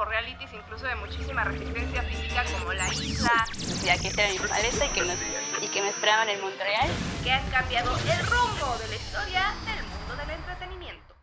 por 0.00 0.08
realities 0.08 0.48
incluso 0.54 0.86
de 0.86 0.94
muchísima 0.94 1.44
resistencia 1.44 2.02
física 2.04 2.42
como 2.58 2.72
La 2.72 2.88
Isla. 2.88 3.44
Ya 3.84 3.98
que 3.98 4.08
era 4.08 4.30
mi 4.30 4.38
maleza 4.48 4.86
y 4.86 4.88
que, 4.94 5.02
nos, 5.02 5.16
y 5.60 5.68
que 5.68 5.82
me 5.82 5.90
esperaban 5.90 6.26
en 6.30 6.40
Montreal. 6.40 6.88
Que 7.22 7.30
han 7.30 7.46
cambiado 7.50 7.94
el 7.94 8.26
rumbo 8.26 8.78
de 8.78 8.88
la 8.88 8.96
historia 8.96 9.54
del 9.66 9.84
mundo 9.84 10.16
del 10.16 10.30
entretenimiento. 10.30 11.14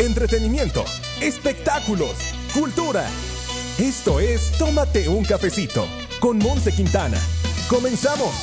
Entretenimiento, 0.00 0.84
espectáculos, 1.20 2.34
cultura. 2.52 3.06
Esto 3.78 4.18
es 4.18 4.58
Tómate 4.58 5.08
un 5.08 5.24
cafecito 5.24 5.86
con 6.18 6.38
Monse 6.38 6.74
Quintana. 6.74 7.18
Comenzamos. 7.68 8.42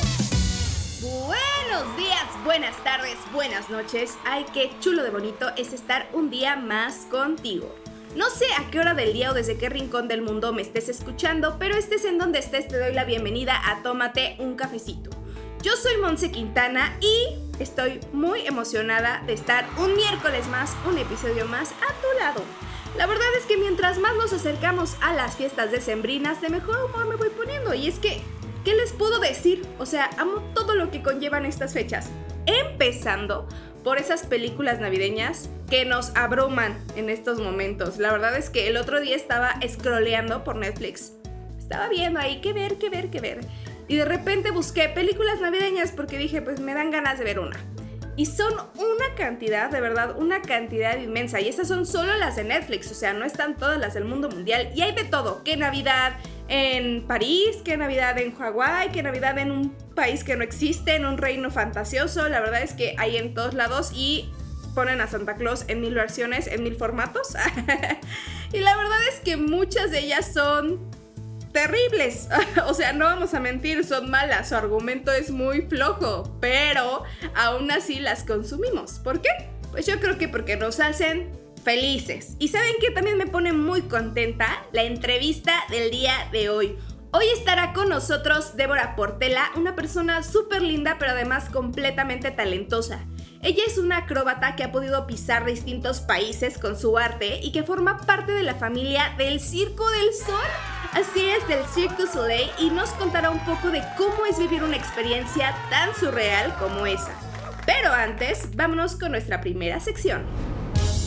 Buenos 1.02 1.94
días, 1.98 2.24
buenas 2.42 2.74
tardes, 2.84 3.18
buenas 3.34 3.68
noches. 3.68 4.16
Ay, 4.24 4.46
qué 4.54 4.70
chulo 4.80 5.02
de 5.02 5.10
bonito 5.10 5.50
es 5.58 5.74
estar 5.74 6.08
un 6.14 6.30
día 6.30 6.56
más 6.56 7.06
contigo. 7.10 7.79
No 8.16 8.28
sé 8.28 8.46
a 8.58 8.68
qué 8.70 8.80
hora 8.80 8.94
del 8.94 9.12
día 9.12 9.30
o 9.30 9.34
desde 9.34 9.56
qué 9.56 9.68
rincón 9.68 10.08
del 10.08 10.20
mundo 10.20 10.52
me 10.52 10.62
estés 10.62 10.88
escuchando, 10.88 11.56
pero 11.60 11.76
estés 11.76 12.04
en 12.04 12.18
donde 12.18 12.40
estés, 12.40 12.66
te 12.66 12.76
doy 12.76 12.92
la 12.92 13.04
bienvenida 13.04 13.54
a 13.70 13.82
Tómate 13.84 14.34
un 14.40 14.56
cafecito. 14.56 15.10
Yo 15.62 15.76
soy 15.76 15.96
Monse 15.98 16.32
Quintana 16.32 16.96
y 17.00 17.36
estoy 17.60 18.00
muy 18.12 18.46
emocionada 18.46 19.22
de 19.26 19.34
estar 19.34 19.64
un 19.78 19.94
miércoles 19.94 20.48
más, 20.48 20.74
un 20.88 20.98
episodio 20.98 21.46
más 21.46 21.70
a 21.70 21.94
tu 22.00 22.18
lado. 22.18 22.42
La 22.96 23.06
verdad 23.06 23.28
es 23.38 23.46
que 23.46 23.56
mientras 23.56 23.98
más 23.98 24.16
nos 24.16 24.32
acercamos 24.32 24.96
a 25.00 25.14
las 25.14 25.36
fiestas 25.36 25.70
decembrinas, 25.70 26.40
de 26.40 26.48
mejor 26.48 26.84
humor 26.84 27.06
me 27.06 27.14
voy 27.14 27.28
poniendo. 27.28 27.74
Y 27.74 27.86
es 27.86 28.00
que 28.00 28.20
¿Qué 28.64 28.74
les 28.74 28.92
puedo 28.92 29.20
decir? 29.20 29.66
O 29.78 29.86
sea, 29.86 30.10
amo 30.18 30.42
todo 30.54 30.74
lo 30.74 30.90
que 30.90 31.02
conllevan 31.02 31.46
estas 31.46 31.72
fechas. 31.72 32.10
Empezando 32.44 33.48
por 33.82 33.98
esas 33.98 34.24
películas 34.26 34.80
navideñas 34.80 35.48
que 35.68 35.84
nos 35.84 36.14
abruman 36.16 36.78
en 36.96 37.10
estos 37.10 37.40
momentos. 37.40 37.98
La 37.98 38.12
verdad 38.12 38.36
es 38.36 38.50
que 38.50 38.68
el 38.68 38.76
otro 38.76 39.00
día 39.00 39.16
estaba 39.16 39.54
scrolleando 39.66 40.44
por 40.44 40.56
Netflix. 40.56 41.12
Estaba 41.58 41.88
viendo 41.88 42.20
ahí 42.20 42.40
qué 42.40 42.52
ver, 42.52 42.78
qué 42.78 42.90
ver, 42.90 43.10
qué 43.10 43.20
ver. 43.20 43.40
Y 43.88 43.96
de 43.96 44.04
repente 44.04 44.50
busqué 44.50 44.88
películas 44.88 45.40
navideñas 45.40 45.92
porque 45.92 46.18
dije, 46.18 46.42
pues 46.42 46.60
me 46.60 46.74
dan 46.74 46.90
ganas 46.90 47.18
de 47.18 47.24
ver 47.24 47.38
una. 47.38 47.56
Y 48.16 48.26
son 48.26 48.52
una 48.52 49.14
cantidad, 49.16 49.70
de 49.70 49.80
verdad, 49.80 50.16
una 50.18 50.42
cantidad 50.42 50.98
inmensa. 50.98 51.40
Y 51.40 51.48
esas 51.48 51.68
son 51.68 51.86
solo 51.86 52.16
las 52.16 52.36
de 52.36 52.44
Netflix, 52.44 52.90
o 52.90 52.94
sea, 52.94 53.14
no 53.14 53.24
están 53.24 53.56
todas 53.56 53.78
las 53.78 53.94
del 53.94 54.04
mundo 54.04 54.28
mundial. 54.28 54.70
Y 54.74 54.82
hay 54.82 54.92
de 54.92 55.04
todo, 55.04 55.42
que 55.42 55.56
Navidad 55.56 56.14
en 56.48 57.06
París, 57.06 57.62
que 57.64 57.76
Navidad 57.76 58.18
en 58.18 58.34
Hawái, 58.34 58.90
que 58.90 59.02
Navidad 59.02 59.38
en 59.38 59.50
un 59.50 59.74
país 59.94 60.24
que 60.24 60.36
no 60.36 60.44
existe, 60.44 60.94
en 60.94 61.04
un 61.04 61.18
reino 61.18 61.50
fantasioso. 61.50 62.28
La 62.28 62.40
verdad 62.40 62.62
es 62.62 62.74
que 62.74 62.94
hay 62.98 63.16
en 63.16 63.34
todos 63.34 63.54
lados 63.54 63.92
y 63.94 64.30
ponen 64.74 65.00
a 65.00 65.06
Santa 65.06 65.36
Claus 65.36 65.64
en 65.68 65.80
mil 65.80 65.94
versiones, 65.94 66.46
en 66.46 66.62
mil 66.62 66.76
formatos. 66.76 67.34
y 68.52 68.60
la 68.60 68.76
verdad 68.76 68.98
es 69.12 69.20
que 69.20 69.36
muchas 69.36 69.90
de 69.90 70.00
ellas 70.00 70.32
son 70.32 70.90
terribles. 71.52 72.28
o 72.66 72.74
sea, 72.74 72.92
no 72.92 73.04
vamos 73.04 73.34
a 73.34 73.40
mentir, 73.40 73.84
son 73.84 74.10
malas. 74.10 74.48
Su 74.48 74.56
argumento 74.56 75.12
es 75.12 75.30
muy 75.30 75.62
flojo, 75.62 76.36
pero 76.40 77.02
aún 77.34 77.70
así 77.70 78.00
las 78.00 78.24
consumimos. 78.24 79.00
¿Por 79.00 79.20
qué? 79.20 79.30
Pues 79.70 79.86
yo 79.86 80.00
creo 80.00 80.18
que 80.18 80.28
porque 80.28 80.56
nos 80.56 80.80
hacen 80.80 81.30
felices. 81.64 82.36
Y 82.38 82.48
saben 82.48 82.74
que 82.80 82.90
también 82.90 83.18
me 83.18 83.26
pone 83.26 83.52
muy 83.52 83.82
contenta 83.82 84.64
la 84.72 84.82
entrevista 84.82 85.52
del 85.70 85.90
día 85.90 86.14
de 86.32 86.48
hoy. 86.48 86.76
Hoy 87.12 87.24
estará 87.36 87.72
con 87.72 87.88
nosotros 87.88 88.56
Débora 88.56 88.94
Portela, 88.94 89.50
una 89.56 89.74
persona 89.74 90.22
súper 90.22 90.62
linda 90.62 90.94
pero 91.00 91.10
además 91.10 91.50
completamente 91.50 92.30
talentosa. 92.30 93.04
Ella 93.42 93.64
es 93.66 93.78
una 93.78 93.96
acróbata 93.98 94.54
que 94.54 94.62
ha 94.62 94.70
podido 94.70 95.08
pisar 95.08 95.44
distintos 95.44 96.00
países 96.00 96.56
con 96.56 96.78
su 96.78 96.96
arte 96.98 97.40
y 97.42 97.50
que 97.50 97.64
forma 97.64 97.98
parte 97.98 98.30
de 98.30 98.44
la 98.44 98.54
familia 98.54 99.12
del 99.18 99.40
Circo 99.40 99.90
del 99.90 100.14
Sol. 100.14 100.50
Así 100.92 101.28
es, 101.28 101.48
del 101.48 101.64
Cirque 101.64 102.00
du 102.00 102.06
Soleil 102.06 102.48
y 102.60 102.70
nos 102.70 102.90
contará 102.90 103.30
un 103.30 103.44
poco 103.44 103.72
de 103.72 103.82
cómo 103.96 104.24
es 104.30 104.38
vivir 104.38 104.62
una 104.62 104.76
experiencia 104.76 105.52
tan 105.68 105.92
surreal 105.96 106.54
como 106.60 106.86
esa. 106.86 107.12
Pero 107.66 107.92
antes, 107.92 108.54
vámonos 108.54 108.94
con 108.94 109.10
nuestra 109.10 109.40
primera 109.40 109.80
sección. 109.80 110.24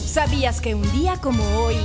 ¿Sabías 0.06 0.62
que 0.62 0.76
un 0.76 0.92
día 0.92 1.20
como 1.22 1.44
hoy, 1.58 1.76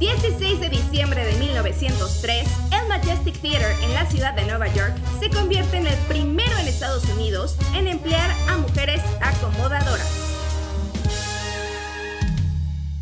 16 0.00 0.60
de 0.60 0.70
diciembre 0.70 1.24
de 1.24 1.34
1903, 1.34 2.48
el 2.72 2.88
Majestic 2.88 3.38
Theater 3.40 3.74
en 3.82 3.92
la 3.92 4.08
ciudad 4.10 4.32
de 4.34 4.46
Nueva 4.46 4.68
York 4.68 4.94
se 5.20 5.28
convierte 5.28 5.76
en 5.76 5.86
el 5.86 5.96
primero 6.06 6.56
en 6.58 6.68
Estados 6.68 7.04
Unidos 7.10 7.58
en 7.74 7.86
emplear 7.86 8.30
a 8.48 8.56
mujeres 8.56 9.02
acomodadoras? 9.20 10.08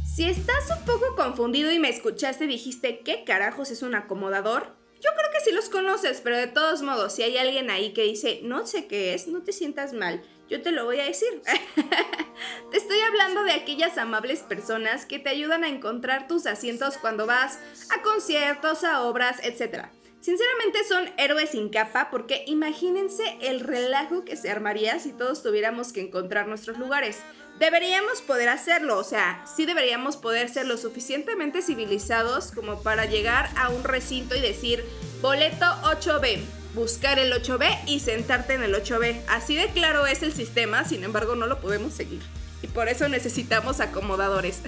Si 0.05 0.25
estás 0.25 0.71
un 0.77 0.85
poco 0.85 1.15
confundido 1.15 1.71
y 1.71 1.79
me 1.79 1.91
escuchaste 1.91 2.45
y 2.45 2.49
dijiste, 2.49 3.01
¿qué 3.01 3.23
carajos 3.25 3.71
es 3.71 3.83
un 3.83 3.95
acomodador? 3.95 4.75
Yo 4.95 5.11
creo 5.17 5.31
que 5.33 5.45
sí 5.45 5.53
los 5.55 5.69
conoces, 5.69 6.21
pero 6.23 6.37
de 6.37 6.47
todos 6.47 6.83
modos, 6.83 7.15
si 7.15 7.23
hay 7.23 7.37
alguien 7.37 7.71
ahí 7.71 7.93
que 7.93 8.03
dice, 8.03 8.41
no 8.43 8.67
sé 8.67 8.87
qué 8.87 9.15
es, 9.15 9.29
no 9.29 9.43
te 9.43 9.53
sientas 9.53 9.93
mal 9.93 10.23
yo 10.49 10.63
te 10.63 10.73
lo 10.73 10.85
voy 10.85 11.01
a 11.01 11.05
decir. 11.05 11.43
te 12.71 12.77
estoy 12.77 13.01
hablando 13.01 13.43
de 13.45 13.53
aquellas 13.53 13.99
amables 13.99 14.41
personas 14.41 15.07
que 15.07 15.19
te 15.19 15.31
ayudan 15.31 15.65
a 15.65 15.69
encontrar 15.69 16.29
tus 16.29 16.47
asientos 16.47 16.97
cuando 16.99 17.27
vas 17.27 17.59
a 17.91 18.03
conciertos, 18.03 18.85
a 18.85 19.03
obras, 19.03 19.39
etc. 19.43 19.87
Sinceramente 20.21 20.85
son 20.89 21.11
héroes 21.19 21.51
sin 21.51 21.69
capa 21.69 22.09
porque 22.11 22.45
imagínense 22.47 23.37
el 23.43 23.61
relajo 23.61 24.25
que 24.25 24.37
se 24.37 24.51
armaría 24.51 24.99
si 24.99 25.13
todos 25.13 25.43
tuviéramos 25.43 25.93
que 25.93 26.01
encontrar 26.01 26.49
nuestros 26.49 26.79
lugares. 26.79 27.21
Deberíamos 27.59 28.21
poder 28.23 28.49
hacerlo, 28.49 28.99
o 28.99 29.05
sea, 29.05 29.45
sí 29.47 29.65
deberíamos 29.65 30.17
poder 30.17 30.49
ser 30.49 30.67
lo 30.67 30.77
suficientemente 30.77 31.63
civilizados 31.63 32.51
como 32.51 32.83
para 32.83 33.05
llegar 33.05 33.49
a 33.57 33.69
un 33.69 33.85
recinto 33.85 34.35
y 34.35 34.41
decir, 34.41 34.85
boleto 35.21 35.67
8B, 35.83 36.41
buscar 36.75 37.19
el 37.19 37.33
8B 37.33 37.79
y 37.87 38.01
sentarte 38.01 38.55
en 38.55 38.63
el 38.63 38.75
8B. 38.75 39.21
Así 39.29 39.55
de 39.55 39.69
claro 39.69 40.07
es 40.07 40.23
el 40.23 40.33
sistema, 40.33 40.85
sin 40.85 41.05
embargo 41.05 41.35
no 41.35 41.47
lo 41.47 41.61
podemos 41.61 41.93
seguir. 41.93 42.21
Y 42.63 42.67
por 42.67 42.89
eso 42.89 43.09
necesitamos 43.09 43.81
acomodadores. 43.81 44.61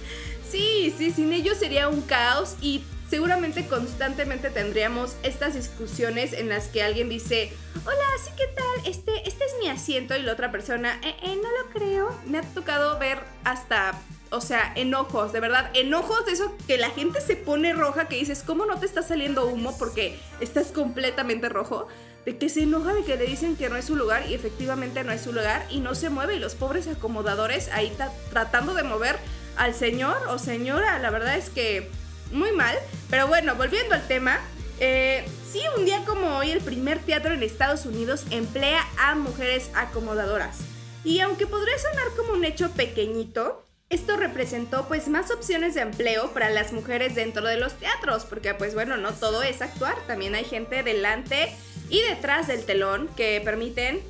sí, 0.50 0.94
sí, 0.96 1.10
sin 1.10 1.32
ellos 1.32 1.58
sería 1.58 1.88
un 1.88 2.02
caos 2.02 2.56
y 2.60 2.82
seguramente 3.08 3.66
constantemente 3.66 4.50
tendríamos 4.50 5.16
estas 5.22 5.54
discusiones 5.54 6.32
en 6.32 6.48
las 6.48 6.68
que 6.68 6.82
alguien 6.82 7.08
dice, 7.08 7.52
hola, 7.84 8.04
sí, 8.24 8.30
¿qué 8.36 8.46
tal? 8.48 8.92
Este, 8.92 9.28
este 9.28 9.44
es 9.44 9.52
mi 9.60 9.68
asiento 9.68 10.16
y 10.16 10.22
la 10.22 10.32
otra 10.32 10.50
persona, 10.50 11.00
eh, 11.02 11.14
eh, 11.22 11.36
no 11.36 11.48
lo 11.62 11.70
creo. 11.72 12.18
Me 12.26 12.38
ha 12.38 12.42
tocado 12.42 12.98
ver 12.98 13.20
hasta 13.44 14.00
o 14.34 14.40
sea, 14.40 14.72
enojos, 14.74 15.32
de 15.32 15.40
verdad, 15.40 15.70
enojos 15.74 16.26
de 16.26 16.32
eso 16.32 16.52
que 16.66 16.76
la 16.76 16.90
gente 16.90 17.20
se 17.20 17.36
pone 17.36 17.72
roja, 17.72 18.08
que 18.08 18.16
dices, 18.16 18.42
¿cómo 18.44 18.66
no 18.66 18.78
te 18.78 18.86
está 18.86 19.02
saliendo 19.02 19.46
humo 19.46 19.78
porque 19.78 20.18
estás 20.40 20.68
completamente 20.68 21.48
rojo? 21.48 21.86
De 22.26 22.36
que 22.36 22.48
se 22.48 22.62
enoja 22.62 22.94
de 22.94 23.04
que 23.04 23.16
le 23.16 23.26
dicen 23.26 23.56
que 23.56 23.68
no 23.68 23.76
es 23.76 23.84
su 23.84 23.96
lugar 23.96 24.24
y 24.28 24.34
efectivamente 24.34 25.04
no 25.04 25.12
es 25.12 25.20
su 25.20 25.32
lugar 25.32 25.66
y 25.70 25.80
no 25.80 25.94
se 25.94 26.10
mueve 26.10 26.36
y 26.36 26.38
los 26.40 26.54
pobres 26.54 26.88
acomodadores 26.88 27.68
ahí 27.72 27.92
tratando 28.30 28.74
de 28.74 28.82
mover 28.82 29.18
al 29.56 29.72
señor 29.74 30.16
o 30.28 30.38
señora, 30.38 30.98
la 30.98 31.10
verdad 31.10 31.36
es 31.36 31.50
que 31.50 31.88
muy 32.32 32.50
mal. 32.52 32.76
Pero 33.10 33.28
bueno, 33.28 33.54
volviendo 33.54 33.94
al 33.94 34.06
tema, 34.08 34.40
eh, 34.80 35.24
sí, 35.48 35.60
un 35.78 35.84
día 35.84 36.04
como 36.04 36.38
hoy 36.38 36.50
el 36.50 36.60
primer 36.60 36.98
teatro 36.98 37.34
en 37.34 37.42
Estados 37.42 37.86
Unidos 37.86 38.24
emplea 38.30 38.84
a 38.98 39.14
mujeres 39.14 39.70
acomodadoras. 39.74 40.58
Y 41.04 41.20
aunque 41.20 41.46
podría 41.46 41.78
sonar 41.78 42.08
como 42.16 42.32
un 42.32 42.44
hecho 42.44 42.70
pequeñito, 42.70 43.63
esto 43.94 44.16
representó 44.16 44.88
pues 44.88 45.08
más 45.08 45.30
opciones 45.30 45.74
de 45.74 45.82
empleo 45.82 46.32
para 46.32 46.50
las 46.50 46.72
mujeres 46.72 47.14
dentro 47.14 47.46
de 47.46 47.56
los 47.56 47.74
teatros, 47.74 48.24
porque 48.24 48.52
pues 48.52 48.74
bueno, 48.74 48.96
no 48.96 49.12
todo 49.12 49.42
es 49.42 49.62
actuar, 49.62 49.96
también 50.06 50.34
hay 50.34 50.44
gente 50.44 50.82
delante 50.82 51.54
y 51.88 52.02
detrás 52.02 52.48
del 52.48 52.64
telón 52.64 53.08
que 53.16 53.40
permiten 53.44 54.00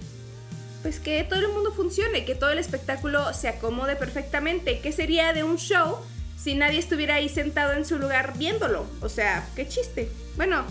pues 0.82 1.00
que 1.00 1.22
todo 1.24 1.40
el 1.40 1.48
mundo 1.48 1.72
funcione, 1.72 2.24
que 2.24 2.34
todo 2.34 2.50
el 2.50 2.58
espectáculo 2.58 3.32
se 3.32 3.48
acomode 3.48 3.96
perfectamente. 3.96 4.80
¿Qué 4.80 4.92
sería 4.92 5.32
de 5.32 5.42
un 5.42 5.56
show 5.56 5.98
si 6.36 6.54
nadie 6.54 6.78
estuviera 6.78 7.16
ahí 7.16 7.28
sentado 7.28 7.72
en 7.72 7.86
su 7.86 7.98
lugar 7.98 8.36
viéndolo? 8.36 8.86
O 9.00 9.08
sea, 9.08 9.48
qué 9.56 9.66
chiste. 9.66 10.10
Bueno, 10.36 10.64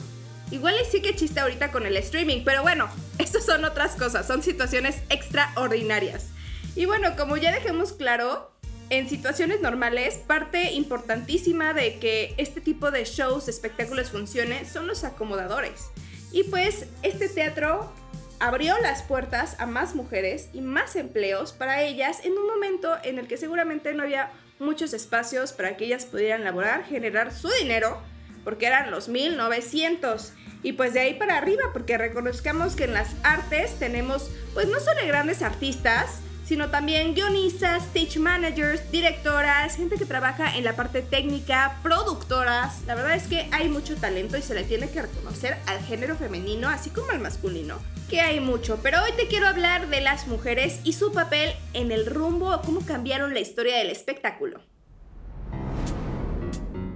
igual 0.51 0.75
sí 0.91 1.01
que 1.01 1.15
chiste 1.15 1.39
ahorita 1.39 1.71
con 1.71 1.87
el 1.87 1.97
streaming, 1.97 2.43
pero 2.45 2.61
bueno, 2.61 2.89
estas 3.17 3.45
son 3.45 3.65
otras 3.65 3.95
cosas, 3.95 4.27
son 4.27 4.43
situaciones 4.43 4.97
extraordinarias. 5.09 6.27
Y 6.75 6.85
bueno, 6.85 7.15
como 7.15 7.37
ya 7.37 7.51
dejemos 7.51 7.93
claro, 7.93 8.52
en 8.97 9.09
situaciones 9.09 9.59
normales, 9.59 10.17
parte 10.27 10.73
importantísima 10.73 11.73
de 11.73 11.97
que 11.97 12.35
este 12.37 12.61
tipo 12.61 12.91
de 12.91 13.05
shows, 13.05 13.47
espectáculos 13.47 14.11
funcione, 14.11 14.65
son 14.65 14.85
los 14.85 15.03
acomodadores. 15.03 15.89
Y 16.31 16.43
pues 16.43 16.85
este 17.01 17.27
teatro 17.27 17.91
abrió 18.39 18.77
las 18.81 19.01
puertas 19.01 19.55
a 19.59 19.65
más 19.65 19.95
mujeres 19.95 20.49
y 20.53 20.61
más 20.61 20.95
empleos 20.95 21.53
para 21.53 21.81
ellas 21.81 22.19
en 22.23 22.33
un 22.33 22.45
momento 22.45 22.95
en 23.03 23.17
el 23.17 23.27
que 23.27 23.37
seguramente 23.37 23.93
no 23.93 24.03
había 24.03 24.31
muchos 24.59 24.93
espacios 24.93 25.53
para 25.53 25.75
que 25.75 25.85
ellas 25.85 26.05
pudieran 26.05 26.43
laborar, 26.43 26.85
generar 26.85 27.33
su 27.33 27.49
dinero, 27.61 27.99
porque 28.43 28.67
eran 28.67 28.91
los 28.91 29.09
1900. 29.09 30.33
Y 30.61 30.73
pues 30.73 30.93
de 30.93 30.99
ahí 30.99 31.13
para 31.15 31.37
arriba, 31.37 31.63
porque 31.73 31.97
reconozcamos 31.97 32.75
que 32.75 32.83
en 32.83 32.93
las 32.93 33.15
artes 33.23 33.79
tenemos 33.79 34.29
pues 34.53 34.67
no 34.67 34.79
solo 34.79 35.01
grandes 35.07 35.41
artistas, 35.41 36.19
sino 36.45 36.69
también 36.69 37.13
guionistas, 37.13 37.83
stage 37.83 38.19
managers, 38.19 38.91
directoras, 38.91 39.75
gente 39.75 39.97
que 39.97 40.05
trabaja 40.05 40.55
en 40.57 40.63
la 40.63 40.75
parte 40.75 41.01
técnica, 41.01 41.79
productoras. 41.83 42.81
La 42.85 42.95
verdad 42.95 43.15
es 43.15 43.27
que 43.27 43.47
hay 43.51 43.69
mucho 43.69 43.95
talento 43.95 44.37
y 44.37 44.41
se 44.41 44.53
le 44.53 44.63
tiene 44.63 44.89
que 44.89 45.01
reconocer 45.01 45.57
al 45.65 45.79
género 45.79 46.15
femenino, 46.15 46.69
así 46.69 46.89
como 46.89 47.11
al 47.11 47.19
masculino. 47.19 47.77
Que 48.09 48.21
hay 48.21 48.39
mucho, 48.39 48.79
pero 48.83 49.01
hoy 49.03 49.11
te 49.15 49.27
quiero 49.27 49.47
hablar 49.47 49.87
de 49.89 50.01
las 50.01 50.27
mujeres 50.27 50.79
y 50.83 50.93
su 50.93 51.11
papel 51.11 51.53
en 51.73 51.91
el 51.91 52.05
rumbo, 52.05 52.61
cómo 52.65 52.85
cambiaron 52.85 53.33
la 53.33 53.39
historia 53.39 53.77
del 53.77 53.89
espectáculo. 53.89 54.61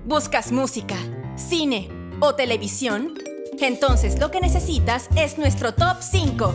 ¿Buscas 0.05 0.51
música, 0.51 0.95
cine 1.35 1.89
o 2.19 2.35
televisión? 2.35 3.13
Entonces 3.59 4.19
lo 4.19 4.31
que 4.31 4.39
necesitas 4.39 5.09
es 5.15 5.37
nuestro 5.37 5.73
top 5.73 5.97
5. 5.99 6.53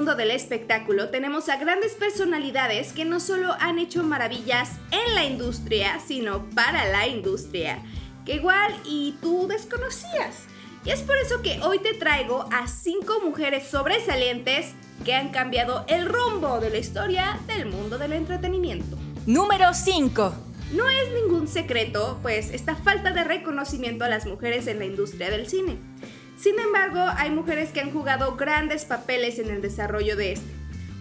Mundo 0.00 0.14
del 0.14 0.30
espectáculo 0.30 1.10
tenemos 1.10 1.50
a 1.50 1.58
grandes 1.58 1.92
personalidades 1.92 2.94
que 2.94 3.04
no 3.04 3.20
solo 3.20 3.54
han 3.60 3.78
hecho 3.78 4.02
maravillas 4.02 4.78
en 4.92 5.14
la 5.14 5.26
industria, 5.26 6.00
sino 6.00 6.48
para 6.54 6.88
la 6.88 7.06
industria, 7.06 7.82
que 8.24 8.36
igual 8.36 8.72
y 8.86 9.18
tú 9.20 9.46
desconocías. 9.46 10.46
Y 10.86 10.90
es 10.90 11.02
por 11.02 11.18
eso 11.18 11.42
que 11.42 11.60
hoy 11.60 11.80
te 11.80 11.92
traigo 11.92 12.48
a 12.50 12.66
5 12.66 13.20
mujeres 13.22 13.68
sobresalientes 13.68 14.72
que 15.04 15.14
han 15.14 15.32
cambiado 15.32 15.84
el 15.86 16.06
rumbo 16.06 16.60
de 16.60 16.70
la 16.70 16.78
historia 16.78 17.38
del 17.46 17.66
mundo 17.66 17.98
del 17.98 18.14
entretenimiento. 18.14 18.96
Número 19.26 19.74
5. 19.74 20.34
No 20.72 20.88
es 20.88 21.12
ningún 21.12 21.46
secreto, 21.46 22.20
pues, 22.22 22.52
esta 22.52 22.74
falta 22.74 23.12
de 23.12 23.22
reconocimiento 23.22 24.06
a 24.06 24.08
las 24.08 24.24
mujeres 24.24 24.66
en 24.66 24.78
la 24.78 24.86
industria 24.86 25.28
del 25.28 25.46
cine. 25.46 25.76
Sin 26.40 26.58
embargo, 26.58 27.04
hay 27.18 27.28
mujeres 27.28 27.70
que 27.70 27.80
han 27.80 27.92
jugado 27.92 28.34
grandes 28.34 28.86
papeles 28.86 29.38
en 29.38 29.50
el 29.50 29.60
desarrollo 29.60 30.16
de 30.16 30.32
este. 30.32 30.50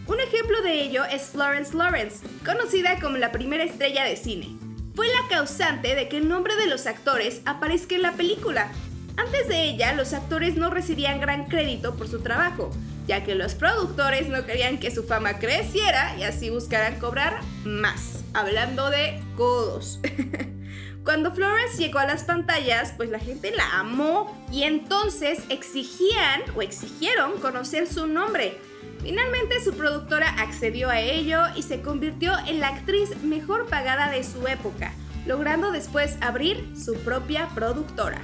Un 0.05 0.19
ejemplo 0.19 0.61
de 0.61 0.81
ello 0.81 1.05
es 1.05 1.29
Florence 1.29 1.77
Lawrence, 1.77 2.27
conocida 2.43 2.99
como 2.99 3.15
la 3.15 3.31
primera 3.31 3.63
estrella 3.63 4.03
de 4.03 4.17
cine. 4.17 4.57
Fue 4.95 5.07
la 5.07 5.29
causante 5.29 5.95
de 5.95 6.09
que 6.09 6.17
el 6.17 6.27
nombre 6.27 6.57
de 6.57 6.67
los 6.67 6.87
actores 6.87 7.41
aparezca 7.45 7.95
en 7.95 8.01
la 8.01 8.13
película. 8.13 8.69
Antes 9.15 9.47
de 9.47 9.63
ella, 9.63 9.93
los 9.93 10.11
actores 10.11 10.57
no 10.57 10.71
recibían 10.71 11.21
gran 11.21 11.45
crédito 11.45 11.95
por 11.95 12.09
su 12.09 12.19
trabajo, 12.19 12.69
ya 13.07 13.23
que 13.23 13.35
los 13.35 13.55
productores 13.55 14.27
no 14.27 14.45
querían 14.45 14.77
que 14.77 14.91
su 14.91 15.05
fama 15.05 15.39
creciera 15.39 16.17
y 16.17 16.23
así 16.23 16.49
buscaran 16.49 16.99
cobrar 16.99 17.39
más 17.63 18.25
hablando 18.33 18.89
de 18.89 19.21
codos. 19.37 20.01
Cuando 21.03 21.31
Florence 21.31 21.77
llegó 21.77 21.99
a 21.99 22.05
las 22.05 22.23
pantallas, 22.23 22.93
pues 22.95 23.09
la 23.09 23.19
gente 23.19 23.51
la 23.51 23.79
amó 23.79 24.35
y 24.51 24.63
entonces 24.63 25.43
exigían 25.49 26.41
o 26.55 26.61
exigieron 26.61 27.39
conocer 27.39 27.87
su 27.87 28.05
nombre. 28.05 28.57
Finalmente 29.01 29.63
su 29.63 29.73
productora 29.73 30.29
accedió 30.41 30.89
a 30.89 30.99
ello 30.99 31.39
y 31.55 31.63
se 31.63 31.81
convirtió 31.81 32.33
en 32.47 32.59
la 32.59 32.67
actriz 32.67 33.21
mejor 33.23 33.67
pagada 33.67 34.11
de 34.11 34.23
su 34.23 34.45
época, 34.47 34.93
logrando 35.25 35.71
después 35.71 36.17
abrir 36.21 36.73
su 36.75 36.95
propia 36.95 37.47
productora. 37.55 38.19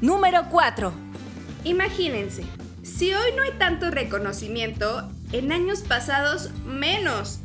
Número 0.00 0.46
4. 0.50 0.92
Imagínense, 1.64 2.44
si 2.82 3.12
hoy 3.12 3.32
no 3.36 3.42
hay 3.42 3.52
tanto 3.58 3.90
reconocimiento, 3.90 5.10
en 5.32 5.52
años 5.52 5.80
pasados 5.80 6.50
menos. 6.64 7.40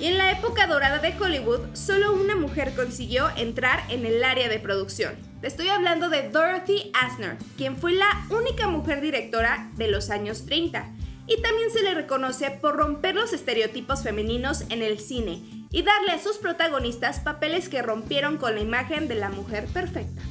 Y 0.00 0.06
en 0.06 0.16
la 0.16 0.30
época 0.30 0.66
dorada 0.66 0.98
de 0.98 1.14
Hollywood, 1.20 1.74
solo 1.74 2.14
una 2.14 2.34
mujer 2.34 2.72
consiguió 2.74 3.28
entrar 3.36 3.82
en 3.90 4.06
el 4.06 4.24
área 4.24 4.48
de 4.48 4.58
producción. 4.58 5.14
Te 5.42 5.46
estoy 5.46 5.68
hablando 5.68 6.08
de 6.08 6.30
Dorothy 6.30 6.90
Asner, 6.94 7.36
quien 7.58 7.76
fue 7.76 7.92
la 7.92 8.08
única 8.30 8.66
mujer 8.66 9.02
directora 9.02 9.68
de 9.76 9.88
los 9.88 10.08
años 10.08 10.46
30. 10.46 10.86
Y 11.26 11.42
también 11.42 11.70
se 11.70 11.82
le 11.82 11.92
reconoce 11.92 12.50
por 12.50 12.76
romper 12.76 13.14
los 13.14 13.34
estereotipos 13.34 14.02
femeninos 14.02 14.62
en 14.70 14.82
el 14.82 14.98
cine 14.98 15.42
y 15.70 15.82
darle 15.82 16.12
a 16.12 16.18
sus 16.18 16.38
protagonistas 16.38 17.20
papeles 17.20 17.68
que 17.68 17.82
rompieron 17.82 18.38
con 18.38 18.54
la 18.54 18.62
imagen 18.62 19.06
de 19.06 19.16
la 19.16 19.28
mujer 19.28 19.66
perfecta. 19.66 20.22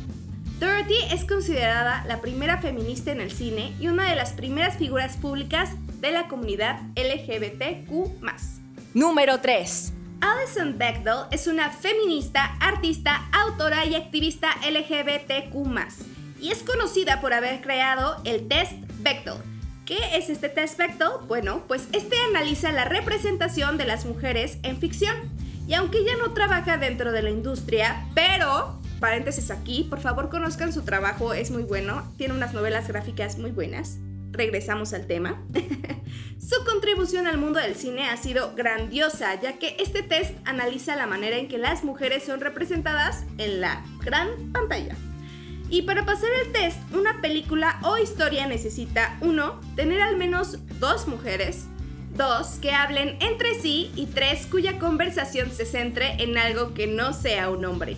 Dorothy 0.59 0.97
es 1.11 1.25
considerada 1.25 2.03
la 2.07 2.21
primera 2.21 2.59
feminista 2.59 3.11
en 3.11 3.21
el 3.21 3.31
cine 3.31 3.73
y 3.79 3.87
una 3.87 4.09
de 4.09 4.15
las 4.15 4.33
primeras 4.33 4.77
figuras 4.77 5.15
públicas 5.15 5.69
de 6.01 6.11
la 6.11 6.27
comunidad 6.27 6.81
LGBTQ. 6.95 8.19
Número 8.95 9.39
3. 9.39 9.93
Alison 10.21 10.79
Bechdel 10.79 11.27
es 11.29 11.45
una 11.45 11.69
feminista, 11.69 12.57
artista, 12.59 13.29
autora 13.31 13.85
y 13.85 13.93
activista 13.93 14.55
LGBTQ. 14.67 15.53
Y 16.41 16.49
es 16.49 16.63
conocida 16.63 17.21
por 17.21 17.33
haber 17.33 17.61
creado 17.61 18.19
el 18.25 18.47
test 18.47 18.73
Bechdel. 18.97 19.35
¿Qué 19.85 19.99
es 20.17 20.29
este 20.29 20.49
test 20.49 20.79
Bechdel? 20.79 21.09
Bueno, 21.27 21.65
pues 21.67 21.87
este 21.91 22.15
analiza 22.29 22.71
la 22.71 22.85
representación 22.85 23.77
de 23.77 23.85
las 23.85 24.05
mujeres 24.05 24.57
en 24.63 24.79
ficción. 24.79 25.15
Y 25.67 25.75
aunque 25.75 25.99
ella 25.99 26.13
no 26.17 26.33
trabaja 26.33 26.77
dentro 26.77 27.11
de 27.11 27.21
la 27.21 27.29
industria, 27.29 28.07
pero, 28.15 28.81
paréntesis 28.99 29.51
aquí, 29.51 29.85
por 29.87 29.99
favor 29.99 30.29
conozcan 30.29 30.73
su 30.73 30.81
trabajo, 30.81 31.35
es 31.35 31.51
muy 31.51 31.61
bueno, 31.61 32.11
tiene 32.17 32.33
unas 32.33 32.55
novelas 32.55 32.87
gráficas 32.87 33.37
muy 33.37 33.51
buenas 33.51 33.99
regresamos 34.31 34.93
al 34.93 35.07
tema, 35.07 35.41
su 36.39 36.63
contribución 36.65 37.27
al 37.27 37.37
mundo 37.37 37.59
del 37.59 37.75
cine 37.75 38.09
ha 38.09 38.17
sido 38.17 38.53
grandiosa, 38.55 39.39
ya 39.39 39.59
que 39.59 39.75
este 39.79 40.03
test 40.03 40.35
analiza 40.45 40.95
la 40.95 41.07
manera 41.07 41.37
en 41.37 41.47
que 41.47 41.57
las 41.57 41.83
mujeres 41.83 42.23
son 42.23 42.41
representadas 42.41 43.25
en 43.37 43.61
la 43.61 43.83
gran 44.03 44.51
pantalla. 44.51 44.95
Y 45.69 45.83
para 45.83 46.05
pasar 46.05 46.29
el 46.43 46.51
test, 46.51 46.79
una 46.93 47.21
película 47.21 47.79
o 47.83 47.97
historia 47.97 48.47
necesita, 48.47 49.17
uno, 49.21 49.61
tener 49.75 50.01
al 50.01 50.17
menos 50.17 50.57
dos 50.79 51.07
mujeres, 51.07 51.65
dos, 52.15 52.57
que 52.59 52.71
hablen 52.71 53.17
entre 53.21 53.59
sí 53.59 53.91
y 53.95 54.07
tres, 54.07 54.47
cuya 54.47 54.79
conversación 54.79 55.51
se 55.51 55.65
centre 55.65 56.23
en 56.23 56.37
algo 56.39 56.73
que 56.73 56.87
no 56.87 57.13
sea 57.13 57.51
un 57.51 57.65
hombre. 57.65 57.97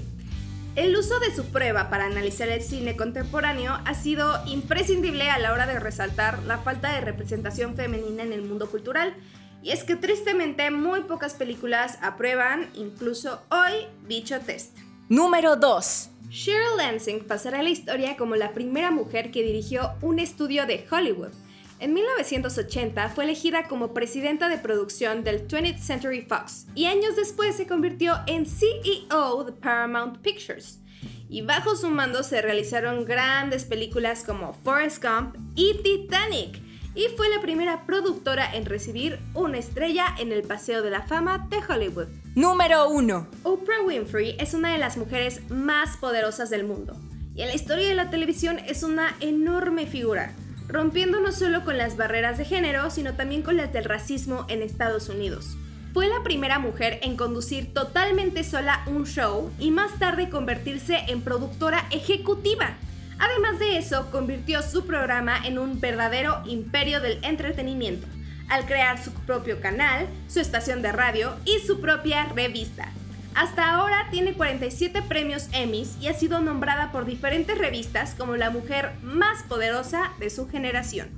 El 0.75 0.95
uso 0.95 1.19
de 1.19 1.35
su 1.35 1.47
prueba 1.47 1.89
para 1.89 2.05
analizar 2.05 2.47
el 2.47 2.61
cine 2.61 2.95
contemporáneo 2.95 3.77
ha 3.83 3.93
sido 3.93 4.41
imprescindible 4.45 5.29
a 5.29 5.37
la 5.37 5.51
hora 5.51 5.67
de 5.67 5.77
resaltar 5.81 6.41
la 6.43 6.59
falta 6.59 6.93
de 6.93 7.01
representación 7.01 7.75
femenina 7.75 8.23
en 8.23 8.31
el 8.31 8.41
mundo 8.41 8.69
cultural. 8.69 9.13
Y 9.61 9.71
es 9.71 9.83
que 9.83 9.97
tristemente 9.97 10.71
muy 10.71 11.01
pocas 11.01 11.33
películas 11.33 11.97
aprueban 12.01 12.69
incluso 12.73 13.41
hoy 13.49 13.85
dicho 14.07 14.39
test. 14.39 14.77
Número 15.09 15.57
2. 15.57 16.09
Cheryl 16.29 16.77
Lansing 16.77 17.25
pasará 17.25 17.59
a 17.59 17.63
la 17.63 17.69
historia 17.69 18.15
como 18.15 18.37
la 18.37 18.53
primera 18.53 18.91
mujer 18.91 19.29
que 19.31 19.43
dirigió 19.43 19.91
un 20.01 20.19
estudio 20.19 20.65
de 20.65 20.87
Hollywood 20.89 21.33
en 21.81 21.95
1980 21.95 23.09
fue 23.09 23.23
elegida 23.23 23.67
como 23.67 23.91
presidenta 23.91 24.49
de 24.49 24.59
producción 24.59 25.23
del 25.23 25.47
20th 25.47 25.79
Century 25.79 26.21
Fox 26.21 26.67
y 26.75 26.85
años 26.85 27.15
después 27.15 27.57
se 27.57 27.65
convirtió 27.65 28.19
en 28.27 28.45
CEO 28.45 29.43
de 29.43 29.51
Paramount 29.51 30.19
Pictures. 30.19 30.79
Y 31.27 31.41
bajo 31.41 31.75
su 31.75 31.89
mando 31.89 32.21
se 32.21 32.41
realizaron 32.41 33.05
grandes 33.05 33.65
películas 33.65 34.23
como 34.23 34.53
Forrest 34.53 35.03
Gump 35.03 35.35
y 35.55 35.73
Titanic. 35.81 36.61
Y 36.93 37.07
fue 37.17 37.29
la 37.29 37.41
primera 37.41 37.85
productora 37.85 38.53
en 38.53 38.65
recibir 38.65 39.17
una 39.33 39.57
estrella 39.57 40.05
en 40.19 40.31
el 40.31 40.43
Paseo 40.43 40.83
de 40.83 40.91
la 40.91 41.01
Fama 41.01 41.47
de 41.49 41.57
Hollywood. 41.67 42.09
Número 42.35 42.89
1. 42.89 43.27
Oprah 43.43 43.81
Winfrey 43.87 44.35
es 44.39 44.53
una 44.53 44.73
de 44.73 44.77
las 44.77 44.97
mujeres 44.97 45.49
más 45.49 45.97
poderosas 45.97 46.49
del 46.51 46.65
mundo. 46.65 46.95
Y 47.33 47.41
en 47.41 47.47
la 47.47 47.55
historia 47.55 47.87
de 47.87 47.95
la 47.95 48.09
televisión 48.09 48.59
es 48.67 48.83
una 48.83 49.15
enorme 49.21 49.87
figura 49.87 50.35
rompiendo 50.71 51.19
no 51.19 51.31
solo 51.31 51.63
con 51.65 51.77
las 51.77 51.97
barreras 51.97 52.37
de 52.37 52.45
género, 52.45 52.89
sino 52.89 53.13
también 53.13 53.41
con 53.41 53.57
las 53.57 53.73
del 53.73 53.83
racismo 53.83 54.45
en 54.47 54.61
Estados 54.61 55.09
Unidos. 55.09 55.57
Fue 55.93 56.07
la 56.07 56.23
primera 56.23 56.59
mujer 56.59 56.99
en 57.01 57.17
conducir 57.17 57.73
totalmente 57.73 58.45
sola 58.45 58.81
un 58.87 59.05
show 59.05 59.51
y 59.59 59.71
más 59.71 59.99
tarde 59.99 60.29
convertirse 60.29 60.99
en 61.07 61.21
productora 61.21 61.85
ejecutiva. 61.91 62.77
Además 63.19 63.59
de 63.59 63.77
eso, 63.77 64.09
convirtió 64.09 64.61
su 64.61 64.85
programa 64.85 65.45
en 65.45 65.59
un 65.59 65.81
verdadero 65.81 66.41
imperio 66.45 67.01
del 67.01 67.19
entretenimiento, 67.23 68.07
al 68.47 68.65
crear 68.65 69.03
su 69.03 69.11
propio 69.11 69.59
canal, 69.59 70.07
su 70.29 70.39
estación 70.39 70.81
de 70.81 70.93
radio 70.93 71.35
y 71.43 71.59
su 71.67 71.81
propia 71.81 72.25
revista. 72.33 72.93
Hasta 73.33 73.73
ahora 73.73 74.07
tiene 74.11 74.33
47 74.33 75.03
premios 75.03 75.47
Emmys 75.53 75.95
y 76.01 76.07
ha 76.07 76.13
sido 76.13 76.41
nombrada 76.41 76.91
por 76.91 77.05
diferentes 77.05 77.57
revistas 77.57 78.13
como 78.13 78.35
la 78.35 78.49
mujer 78.49 78.91
más 79.01 79.43
poderosa 79.43 80.11
de 80.19 80.29
su 80.29 80.49
generación. 80.49 81.09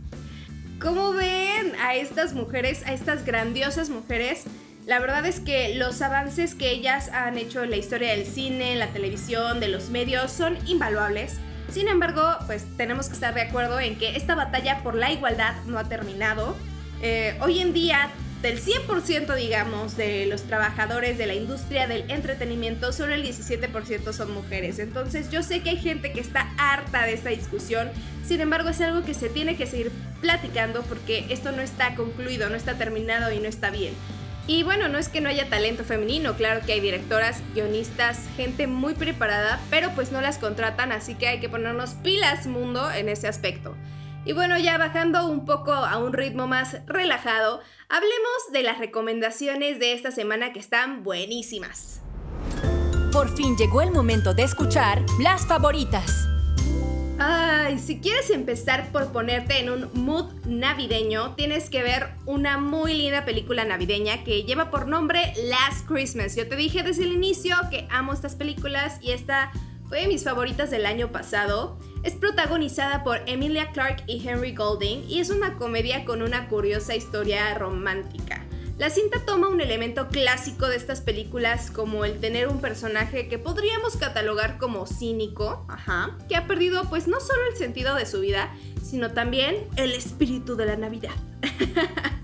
¿Cómo 0.79 1.13
ven 1.13 1.74
a 1.82 1.96
estas 1.96 2.34
mujeres, 2.34 2.86
a 2.86 2.93
estas 2.93 3.25
grandiosas 3.25 3.89
mujeres? 3.89 4.43
La 4.86 5.00
verdad 5.00 5.25
es 5.25 5.39
que 5.39 5.75
los 5.75 6.01
avances 6.01 6.55
que 6.55 6.72
ellas 6.72 7.10
han 7.10 7.38
hecho 7.38 7.63
en 7.63 7.72
la 7.72 7.77
historia 7.77 8.12
del 8.12 8.25
cine, 8.25 8.74
en 8.74 8.79
la 8.79 8.88
televisión, 8.88 9.60
de 9.60 9.70
los 9.70 9.89
medios, 9.89 10.32
son 10.32 10.58
invaluables. 10.67 11.39
Sin 11.72 11.88
embargo, 11.88 12.36
pues 12.46 12.65
tenemos 12.77 13.08
que 13.08 13.13
estar 13.13 13.34
de 13.34 13.41
acuerdo 13.41 13.79
en 13.79 13.98
que 13.98 14.17
esta 14.17 14.36
batalla 14.36 14.84
por 14.84 14.96
la 14.96 15.12
igualdad 15.12 15.55
no 15.65 15.79
ha 15.79 15.86
terminado. 15.86 16.55
Eh, 17.01 17.38
hoy 17.41 17.60
en 17.60 17.74
día 17.74 18.10
del 18.43 18.62
100%, 18.62 19.35
digamos, 19.35 19.95
de 19.95 20.25
los 20.25 20.43
trabajadores 20.43 21.17
de 21.17 21.27
la 21.27 21.33
industria 21.33 21.88
del 21.88 22.12
entretenimiento, 22.12 22.91
solo 22.91 23.13
el 23.13 23.23
17% 23.23 24.12
son 24.12 24.33
mujeres. 24.33 24.79
Entonces 24.79 25.31
yo 25.31 25.41
sé 25.43 25.62
que 25.62 25.69
hay 25.69 25.77
gente 25.77 26.12
que 26.12 26.19
está 26.19 26.51
harta 26.57 27.05
de 27.05 27.13
esta 27.13 27.29
discusión, 27.29 27.89
sin 28.27 28.41
embargo 28.41 28.67
es 28.67 28.81
algo 28.81 29.05
que 29.05 29.13
se 29.13 29.29
tiene 29.29 29.55
que 29.55 29.65
seguir 29.65 29.93
platicando 30.19 30.83
porque 30.83 31.25
esto 31.29 31.53
no 31.53 31.62
está 31.62 31.95
concluido, 31.95 32.50
no 32.50 32.55
está 32.55 32.73
terminado 32.73 33.31
y 33.31 33.39
no 33.39 33.47
está 33.47 33.69
bien. 33.69 33.93
Y 34.45 34.63
bueno, 34.63 34.89
no 34.89 34.97
es 34.97 35.07
que 35.07 35.21
no 35.21 35.29
haya 35.29 35.50
talento 35.50 35.85
femenino, 35.85 36.35
claro 36.35 36.65
que 36.65 36.73
hay 36.73 36.81
directoras, 36.81 37.41
guionistas, 37.55 38.27
gente 38.35 38.67
muy 38.67 38.93
preparada, 38.93 39.62
pero 39.69 39.91
pues 39.95 40.12
no 40.12 40.19
las 40.19 40.38
contratan, 40.38 40.91
así 40.91 41.15
que 41.15 41.29
hay 41.29 41.39
que 41.39 41.47
ponernos 41.47 41.91
pilas 41.91 42.45
mundo 42.45 42.91
en 42.91 43.07
ese 43.07 43.29
aspecto. 43.29 43.73
Y 44.25 44.31
bueno, 44.31 44.57
ya 44.57 44.77
bajando 44.77 45.27
un 45.27 45.45
poco 45.45 45.73
a 45.73 45.97
un 45.97 46.13
ritmo 46.13 46.47
más 46.47 46.77
relajado, 46.85 47.59
hablemos 47.89 48.51
de 48.53 48.63
las 48.63 48.79
recomendaciones 48.79 49.79
de 49.79 49.93
esta 49.93 50.11
semana 50.11 50.53
que 50.53 50.59
están 50.59 51.03
buenísimas. 51.03 52.01
Por 53.11 53.29
fin 53.35 53.57
llegó 53.57 53.81
el 53.81 53.91
momento 53.91 54.33
de 54.33 54.43
escuchar 54.43 55.03
las 55.21 55.45
favoritas. 55.45 56.27
Ay, 57.19 57.77
si 57.79 57.99
quieres 57.99 58.29
empezar 58.29 58.91
por 58.91 59.11
ponerte 59.11 59.59
en 59.59 59.69
un 59.69 59.89
mood 59.93 60.33
navideño, 60.45 61.35
tienes 61.35 61.69
que 61.69 61.83
ver 61.83 62.09
una 62.25 62.57
muy 62.57 62.93
linda 62.95 63.23
película 63.23 63.65
navideña 63.65 64.23
que 64.23 64.43
lleva 64.43 64.71
por 64.71 64.87
nombre 64.87 65.33
Last 65.43 65.85
Christmas. 65.87 66.35
Yo 66.35 66.47
te 66.47 66.55
dije 66.55 66.81
desde 66.81 67.03
el 67.03 67.11
inicio 67.11 67.55
que 67.69 67.87
amo 67.91 68.13
estas 68.13 68.35
películas 68.35 68.99
y 69.01 69.11
esta 69.11 69.51
fue 69.89 70.01
de 70.01 70.07
mis 70.07 70.23
favoritas 70.23 70.71
del 70.71 70.85
año 70.85 71.11
pasado. 71.11 71.77
Es 72.03 72.15
protagonizada 72.15 73.05
por 73.05 73.22
Emilia 73.27 73.72
Clarke 73.72 74.03
y 74.07 74.27
Henry 74.27 74.53
Golding 74.53 75.10
y 75.10 75.22
es 75.22 75.29
una 75.29 75.55
comedia 75.55 76.03
con 76.03 76.22
una 76.22 76.50
curiosa 76.50 76.95
historia 76.95 77.53
romántica. 77.57 78.43
La 78.77 78.89
cinta 78.89 79.19
toma 79.25 79.48
un 79.48 79.62
elemento 79.62 80.10
clásico 80.10 80.67
de 80.67 80.75
estas 80.75 81.00
películas 81.00 81.72
como 81.72 82.03
el 82.03 82.19
tener 82.19 82.50
un 82.50 82.60
personaje 82.60 83.29
que 83.29 83.39
podríamos 83.39 83.95
catalogar 83.95 84.57
como 84.57 84.86
cínico, 84.86 85.65
ajá, 85.69 86.17
que 86.27 86.36
ha 86.36 86.45
perdido 86.45 86.89
pues 86.89 87.07
no 87.07 87.22
solo 87.22 87.39
el 87.50 87.55
sentido 87.55 87.95
de 87.95 88.05
su 88.05 88.19
vida, 88.19 88.53
sino 88.83 89.12
también 89.12 89.55
el 89.77 89.93
espíritu 89.93 90.57
de 90.57 90.65
la 90.65 90.75
Navidad. 90.75 91.15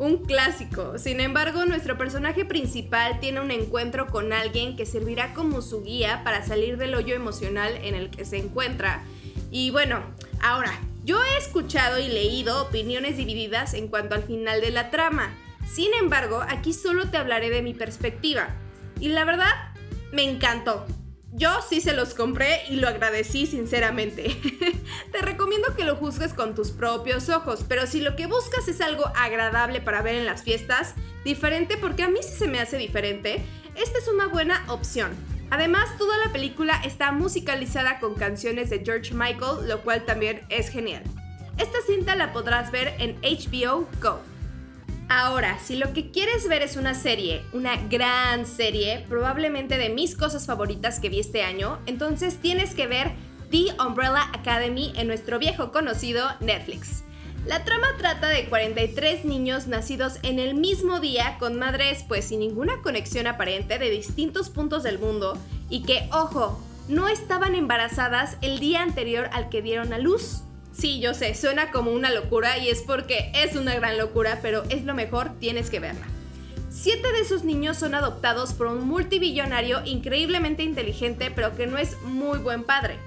un 0.00 0.24
clásico. 0.24 0.96
Sin 0.96 1.20
embargo, 1.20 1.66
nuestro 1.66 1.98
personaje 1.98 2.46
principal 2.46 3.20
tiene 3.20 3.38
un 3.42 3.50
encuentro 3.50 4.06
con 4.06 4.32
alguien 4.32 4.74
que 4.74 4.86
servirá 4.86 5.34
como 5.34 5.60
su 5.60 5.82
guía 5.82 6.22
para 6.24 6.42
salir 6.42 6.78
del 6.78 6.94
hoyo 6.94 7.14
emocional 7.14 7.74
en 7.82 7.94
el 7.94 8.08
que 8.08 8.24
se 8.24 8.38
encuentra. 8.38 9.02
Y 9.50 9.70
bueno, 9.70 10.02
ahora, 10.42 10.72
yo 11.04 11.22
he 11.22 11.36
escuchado 11.36 11.98
y 11.98 12.08
leído 12.08 12.62
opiniones 12.62 13.18
divididas 13.18 13.74
en 13.74 13.88
cuanto 13.88 14.14
al 14.14 14.22
final 14.22 14.62
de 14.62 14.70
la 14.70 14.90
trama. 14.90 15.34
Sin 15.70 15.92
embargo, 15.92 16.42
aquí 16.48 16.72
solo 16.72 17.10
te 17.10 17.18
hablaré 17.18 17.50
de 17.50 17.60
mi 17.60 17.74
perspectiva. 17.74 18.48
Y 19.00 19.08
la 19.08 19.26
verdad, 19.26 19.52
me 20.12 20.22
encantó. 20.22 20.86
Yo 21.32 21.50
sí 21.68 21.80
se 21.80 21.92
los 21.92 22.14
compré 22.14 22.62
y 22.68 22.76
lo 22.76 22.88
agradecí 22.88 23.46
sinceramente. 23.46 24.36
Te 25.12 25.22
recomiendo 25.22 25.76
que 25.76 25.84
lo 25.84 25.94
juzgues 25.94 26.34
con 26.34 26.56
tus 26.56 26.72
propios 26.72 27.28
ojos, 27.28 27.64
pero 27.68 27.86
si 27.86 28.00
lo 28.00 28.16
que 28.16 28.26
buscas 28.26 28.66
es 28.66 28.80
algo 28.80 29.04
agradable 29.14 29.80
para 29.80 30.02
ver 30.02 30.16
en 30.16 30.26
las 30.26 30.42
fiestas, 30.42 30.94
diferente 31.24 31.76
porque 31.76 32.02
a 32.02 32.08
mí 32.08 32.18
sí 32.20 32.36
se 32.36 32.48
me 32.48 32.58
hace 32.58 32.78
diferente, 32.78 33.42
esta 33.76 33.98
es 33.98 34.08
una 34.08 34.26
buena 34.26 34.64
opción. 34.68 35.12
Además, 35.50 35.96
toda 35.98 36.16
la 36.18 36.32
película 36.32 36.80
está 36.84 37.12
musicalizada 37.12 38.00
con 38.00 38.14
canciones 38.14 38.70
de 38.70 38.82
George 38.84 39.14
Michael, 39.14 39.68
lo 39.68 39.82
cual 39.82 40.04
también 40.04 40.42
es 40.48 40.68
genial. 40.68 41.02
Esta 41.58 41.78
cinta 41.86 42.16
la 42.16 42.32
podrás 42.32 42.72
ver 42.72 42.94
en 42.98 43.20
HBO 43.22 43.88
Go. 44.00 44.20
Ahora, 45.12 45.58
si 45.58 45.74
lo 45.74 45.92
que 45.92 46.12
quieres 46.12 46.46
ver 46.46 46.62
es 46.62 46.76
una 46.76 46.94
serie, 46.94 47.42
una 47.52 47.74
gran 47.88 48.46
serie, 48.46 49.04
probablemente 49.08 49.76
de 49.76 49.88
mis 49.88 50.14
cosas 50.14 50.46
favoritas 50.46 51.00
que 51.00 51.08
vi 51.08 51.18
este 51.18 51.42
año, 51.42 51.80
entonces 51.86 52.36
tienes 52.36 52.76
que 52.76 52.86
ver 52.86 53.10
The 53.50 53.74
Umbrella 53.84 54.30
Academy 54.32 54.92
en 54.94 55.08
nuestro 55.08 55.40
viejo 55.40 55.72
conocido 55.72 56.28
Netflix. 56.38 57.02
La 57.44 57.64
trama 57.64 57.88
trata 57.98 58.28
de 58.28 58.44
43 58.48 59.24
niños 59.24 59.66
nacidos 59.66 60.20
en 60.22 60.38
el 60.38 60.54
mismo 60.54 61.00
día 61.00 61.38
con 61.40 61.58
madres 61.58 62.04
pues 62.06 62.26
sin 62.26 62.38
ninguna 62.38 62.80
conexión 62.80 63.26
aparente 63.26 63.80
de 63.80 63.90
distintos 63.90 64.48
puntos 64.48 64.84
del 64.84 65.00
mundo 65.00 65.36
y 65.68 65.82
que, 65.82 66.08
ojo, 66.12 66.62
no 66.86 67.08
estaban 67.08 67.56
embarazadas 67.56 68.36
el 68.42 68.60
día 68.60 68.82
anterior 68.82 69.28
al 69.32 69.48
que 69.48 69.60
dieron 69.60 69.92
a 69.92 69.98
luz. 69.98 70.44
Sí, 70.72 71.00
yo 71.00 71.14
sé, 71.14 71.34
suena 71.34 71.70
como 71.70 71.90
una 71.90 72.10
locura 72.10 72.58
y 72.58 72.68
es 72.68 72.82
porque 72.82 73.32
es 73.34 73.56
una 73.56 73.74
gran 73.74 73.98
locura, 73.98 74.38
pero 74.40 74.62
es 74.68 74.84
lo 74.84 74.94
mejor, 74.94 75.32
tienes 75.38 75.68
que 75.68 75.80
verla. 75.80 76.06
Siete 76.70 77.12
de 77.12 77.20
esos 77.20 77.42
niños 77.42 77.76
son 77.76 77.94
adoptados 77.94 78.52
por 78.52 78.68
un 78.68 78.86
multibillonario 78.86 79.84
increíblemente 79.84 80.62
inteligente, 80.62 81.32
pero 81.34 81.56
que 81.56 81.66
no 81.66 81.78
es 81.78 82.00
muy 82.02 82.38
buen 82.38 82.62
padre. 82.62 82.98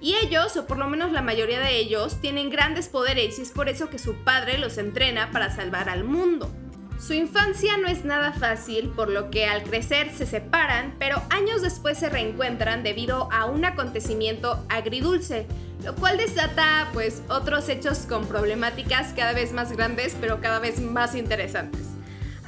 Y 0.00 0.16
ellos, 0.16 0.56
o 0.56 0.66
por 0.66 0.76
lo 0.76 0.88
menos 0.88 1.12
la 1.12 1.22
mayoría 1.22 1.60
de 1.60 1.78
ellos, 1.78 2.20
tienen 2.20 2.50
grandes 2.50 2.88
poderes 2.88 3.38
y 3.38 3.42
es 3.42 3.52
por 3.52 3.68
eso 3.68 3.88
que 3.88 3.98
su 3.98 4.16
padre 4.16 4.58
los 4.58 4.76
entrena 4.76 5.30
para 5.30 5.54
salvar 5.54 5.88
al 5.88 6.04
mundo. 6.04 6.50
Su 6.98 7.12
infancia 7.12 7.76
no 7.76 7.88
es 7.88 8.04
nada 8.04 8.32
fácil, 8.32 8.88
por 8.88 9.10
lo 9.10 9.30
que 9.30 9.46
al 9.46 9.62
crecer 9.62 10.10
se 10.14 10.26
separan, 10.26 10.94
pero 10.98 11.22
años 11.28 11.60
después 11.60 11.98
se 11.98 12.08
reencuentran 12.08 12.82
debido 12.82 13.30
a 13.32 13.44
un 13.46 13.64
acontecimiento 13.64 14.64
agridulce, 14.68 15.46
lo 15.84 15.94
cual 15.96 16.16
desata 16.16 16.88
pues 16.94 17.22
otros 17.28 17.68
hechos 17.68 18.06
con 18.08 18.26
problemáticas 18.26 19.12
cada 19.12 19.32
vez 19.32 19.52
más 19.52 19.72
grandes, 19.72 20.16
pero 20.18 20.40
cada 20.40 20.60
vez 20.60 20.80
más 20.80 21.14
interesantes. 21.14 21.88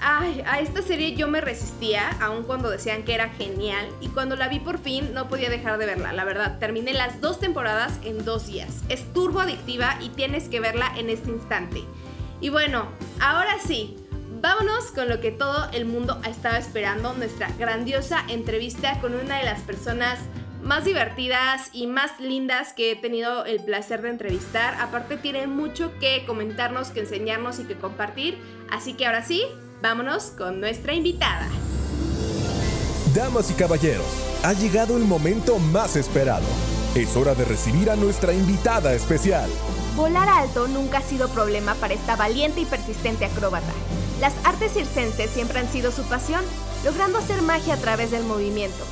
Ay, 0.00 0.42
a 0.46 0.60
esta 0.60 0.82
serie 0.82 1.16
yo 1.16 1.26
me 1.26 1.40
resistía, 1.40 2.10
aun 2.20 2.44
cuando 2.44 2.70
decían 2.70 3.02
que 3.02 3.14
era 3.14 3.30
genial, 3.30 3.88
y 4.00 4.08
cuando 4.08 4.36
la 4.36 4.48
vi 4.48 4.60
por 4.60 4.78
fin 4.78 5.12
no 5.12 5.28
podía 5.28 5.50
dejar 5.50 5.78
de 5.78 5.86
verla, 5.86 6.12
la 6.12 6.24
verdad. 6.24 6.58
Terminé 6.58 6.92
las 6.92 7.20
dos 7.20 7.40
temporadas 7.40 7.98
en 8.04 8.24
dos 8.24 8.46
días. 8.46 8.82
Es 8.88 9.12
turbo 9.12 9.40
adictiva 9.40 9.98
y 10.00 10.10
tienes 10.10 10.48
que 10.48 10.60
verla 10.60 10.92
en 10.96 11.10
este 11.10 11.30
instante. 11.30 11.82
Y 12.40 12.50
bueno, 12.50 12.88
ahora 13.20 13.56
sí, 13.66 13.96
Vámonos 14.46 14.92
con 14.94 15.08
lo 15.08 15.20
que 15.20 15.32
todo 15.32 15.68
el 15.72 15.86
mundo 15.86 16.20
ha 16.22 16.28
estado 16.28 16.54
esperando, 16.54 17.12
nuestra 17.14 17.50
grandiosa 17.58 18.22
entrevista 18.28 19.00
con 19.00 19.12
una 19.16 19.38
de 19.38 19.44
las 19.44 19.60
personas 19.62 20.20
más 20.62 20.84
divertidas 20.84 21.70
y 21.72 21.88
más 21.88 22.20
lindas 22.20 22.72
que 22.72 22.92
he 22.92 22.94
tenido 22.94 23.44
el 23.44 23.64
placer 23.64 24.02
de 24.02 24.10
entrevistar. 24.10 24.76
Aparte 24.80 25.16
tiene 25.16 25.48
mucho 25.48 25.90
que 25.98 26.24
comentarnos, 26.26 26.90
que 26.90 27.00
enseñarnos 27.00 27.58
y 27.58 27.64
que 27.64 27.74
compartir. 27.74 28.38
Así 28.70 28.94
que 28.94 29.06
ahora 29.06 29.24
sí, 29.24 29.42
vámonos 29.82 30.26
con 30.26 30.60
nuestra 30.60 30.94
invitada. 30.94 31.48
Damas 33.16 33.50
y 33.50 33.54
caballeros, 33.54 34.06
ha 34.44 34.52
llegado 34.52 34.96
el 34.96 35.06
momento 35.06 35.58
más 35.58 35.96
esperado. 35.96 36.46
Es 36.94 37.16
hora 37.16 37.34
de 37.34 37.46
recibir 37.46 37.90
a 37.90 37.96
nuestra 37.96 38.32
invitada 38.32 38.94
especial. 38.94 39.50
Volar 39.96 40.28
alto 40.28 40.68
nunca 40.68 40.98
ha 40.98 41.02
sido 41.02 41.28
problema 41.30 41.74
para 41.74 41.94
esta 41.94 42.14
valiente 42.14 42.60
y 42.60 42.64
persistente 42.64 43.24
acróbata. 43.24 43.72
Las 44.20 44.34
artes 44.44 44.72
circenses 44.72 45.30
siempre 45.30 45.58
han 45.58 45.70
sido 45.70 45.92
su 45.92 46.02
pasión, 46.04 46.42
logrando 46.84 47.18
hacer 47.18 47.42
magia 47.42 47.74
a 47.74 47.78
través 47.78 48.10
del 48.10 48.24
movimiento. 48.24 48.84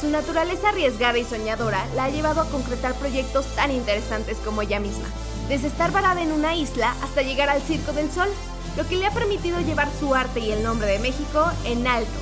Su 0.00 0.08
naturaleza 0.08 0.70
arriesgada 0.70 1.18
y 1.18 1.24
soñadora 1.24 1.84
la 1.94 2.04
ha 2.04 2.08
llevado 2.08 2.40
a 2.40 2.48
concretar 2.48 2.94
proyectos 2.94 3.46
tan 3.54 3.70
interesantes 3.70 4.38
como 4.38 4.62
ella 4.62 4.80
misma, 4.80 5.06
desde 5.48 5.68
estar 5.68 5.92
varada 5.92 6.22
en 6.22 6.32
una 6.32 6.54
isla 6.54 6.94
hasta 7.02 7.20
llegar 7.20 7.50
al 7.50 7.60
Circo 7.60 7.92
del 7.92 8.10
Sol, 8.10 8.28
lo 8.76 8.88
que 8.88 8.96
le 8.96 9.06
ha 9.06 9.10
permitido 9.10 9.60
llevar 9.60 9.88
su 9.98 10.14
arte 10.14 10.40
y 10.40 10.52
el 10.52 10.62
nombre 10.62 10.86
de 10.86 10.98
México 11.00 11.44
en 11.64 11.86
alto. 11.86 12.18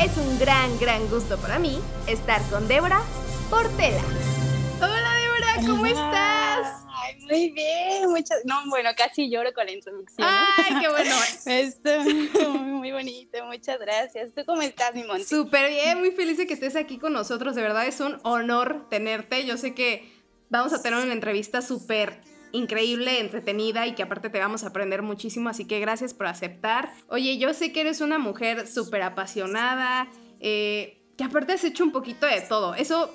Es 0.00 0.16
un 0.16 0.38
gran, 0.40 0.76
gran 0.80 1.06
gusto 1.08 1.38
para 1.38 1.60
mí 1.60 1.80
estar 2.08 2.42
con 2.50 2.66
Débora 2.66 3.00
Portela. 3.48 4.02
Hola 4.78 5.12
Débora, 5.14 5.68
¿cómo 5.68 5.86
estás? 5.86 6.83
Muy 7.20 7.50
bien, 7.50 8.10
muchas, 8.10 8.38
no, 8.44 8.68
bueno, 8.68 8.90
casi 8.96 9.30
lloro 9.30 9.52
con 9.52 9.66
la 9.66 9.72
introducción. 9.72 10.26
Ay, 10.28 10.80
qué 10.80 10.88
bueno. 10.88 11.14
Esto, 11.46 12.00
muy 12.50 12.92
bonito, 12.92 13.44
muchas 13.46 13.78
gracias. 13.78 14.32
¿Tú 14.34 14.42
cómo 14.44 14.62
estás, 14.62 14.94
mi 14.94 15.04
Monty? 15.04 15.24
Súper 15.24 15.70
bien, 15.70 15.98
muy 15.98 16.10
feliz 16.12 16.38
de 16.38 16.46
que 16.46 16.54
estés 16.54 16.76
aquí 16.76 16.98
con 16.98 17.12
nosotros, 17.12 17.54
de 17.54 17.62
verdad 17.62 17.86
es 17.86 18.00
un 18.00 18.18
honor 18.22 18.88
tenerte. 18.88 19.44
Yo 19.46 19.56
sé 19.56 19.74
que 19.74 20.12
vamos 20.50 20.72
a 20.72 20.82
tener 20.82 21.02
una 21.02 21.12
entrevista 21.12 21.62
súper 21.62 22.20
increíble, 22.52 23.18
entretenida 23.18 23.86
y 23.86 23.94
que 23.94 24.02
aparte 24.04 24.30
te 24.30 24.38
vamos 24.38 24.62
a 24.62 24.68
aprender 24.68 25.02
muchísimo, 25.02 25.48
así 25.48 25.66
que 25.66 25.80
gracias 25.80 26.14
por 26.14 26.26
aceptar. 26.26 26.92
Oye, 27.08 27.36
yo 27.36 27.52
sé 27.52 27.72
que 27.72 27.80
eres 27.80 28.00
una 28.00 28.18
mujer 28.18 28.68
súper 28.68 29.02
apasionada, 29.02 30.08
eh, 30.38 31.02
que 31.16 31.24
aparte 31.24 31.52
has 31.52 31.64
hecho 31.64 31.82
un 31.82 31.90
poquito 31.90 32.26
de 32.26 32.40
todo. 32.42 32.74
Eso 32.74 33.12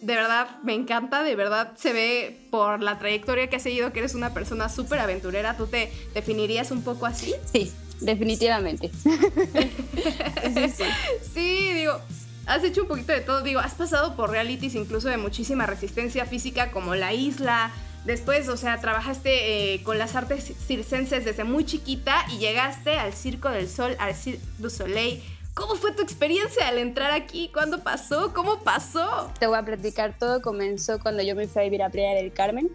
de 0.00 0.14
verdad 0.14 0.60
me 0.62 0.74
encanta, 0.74 1.22
de 1.22 1.36
verdad 1.36 1.72
se 1.76 1.92
ve 1.92 2.38
por 2.50 2.82
la 2.82 2.98
trayectoria 2.98 3.48
que 3.48 3.56
has 3.56 3.62
seguido 3.62 3.92
que 3.92 4.00
eres 4.00 4.14
una 4.14 4.34
persona 4.34 4.68
súper 4.68 5.00
aventurera. 5.00 5.56
¿Tú 5.56 5.66
te 5.66 5.90
definirías 6.14 6.70
un 6.70 6.82
poco 6.82 7.06
así? 7.06 7.34
Sí, 7.52 7.72
definitivamente. 8.00 8.90
sí, 11.34 11.72
digo, 11.72 12.00
has 12.46 12.64
hecho 12.64 12.82
un 12.82 12.88
poquito 12.88 13.12
de 13.12 13.20
todo. 13.20 13.42
Digo, 13.42 13.60
has 13.60 13.74
pasado 13.74 14.16
por 14.16 14.30
realities 14.30 14.74
incluso 14.74 15.08
de 15.08 15.16
muchísima 15.16 15.66
resistencia 15.66 16.26
física 16.26 16.70
como 16.70 16.94
La 16.94 17.12
Isla, 17.12 17.72
Después, 18.06 18.48
o 18.48 18.56
sea, 18.56 18.80
trabajaste 18.80 19.74
eh, 19.74 19.82
con 19.82 19.98
las 19.98 20.14
artes 20.14 20.52
circenses 20.64 21.24
desde 21.24 21.42
muy 21.42 21.64
chiquita 21.64 22.24
y 22.32 22.38
llegaste 22.38 22.96
al 22.96 23.12
Circo 23.12 23.50
del 23.50 23.68
Sol, 23.68 23.96
al 23.98 24.14
Cirque 24.14 24.40
du 24.58 24.70
Soleil. 24.70 25.20
¿Cómo 25.56 25.74
fue 25.74 25.92
tu 25.92 26.02
experiencia 26.02 26.68
al 26.68 26.76
entrar 26.76 27.12
aquí? 27.12 27.50
¿Cuándo 27.50 27.82
pasó? 27.82 28.34
¿Cómo 28.34 28.58
pasó? 28.58 29.32
Te 29.40 29.46
voy 29.46 29.56
a 29.56 29.62
platicar 29.62 30.14
todo. 30.18 30.42
Comenzó 30.42 31.00
cuando 31.00 31.22
yo 31.22 31.34
me 31.34 31.48
fui 31.48 31.62
a 31.62 31.64
vivir 31.64 31.82
a 31.82 31.88
Playa 31.88 32.14
del 32.14 32.30
Carmen, 32.30 32.70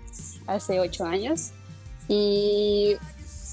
hace 0.47 0.79
ocho 0.79 1.05
años. 1.05 1.51
Y 2.07 2.95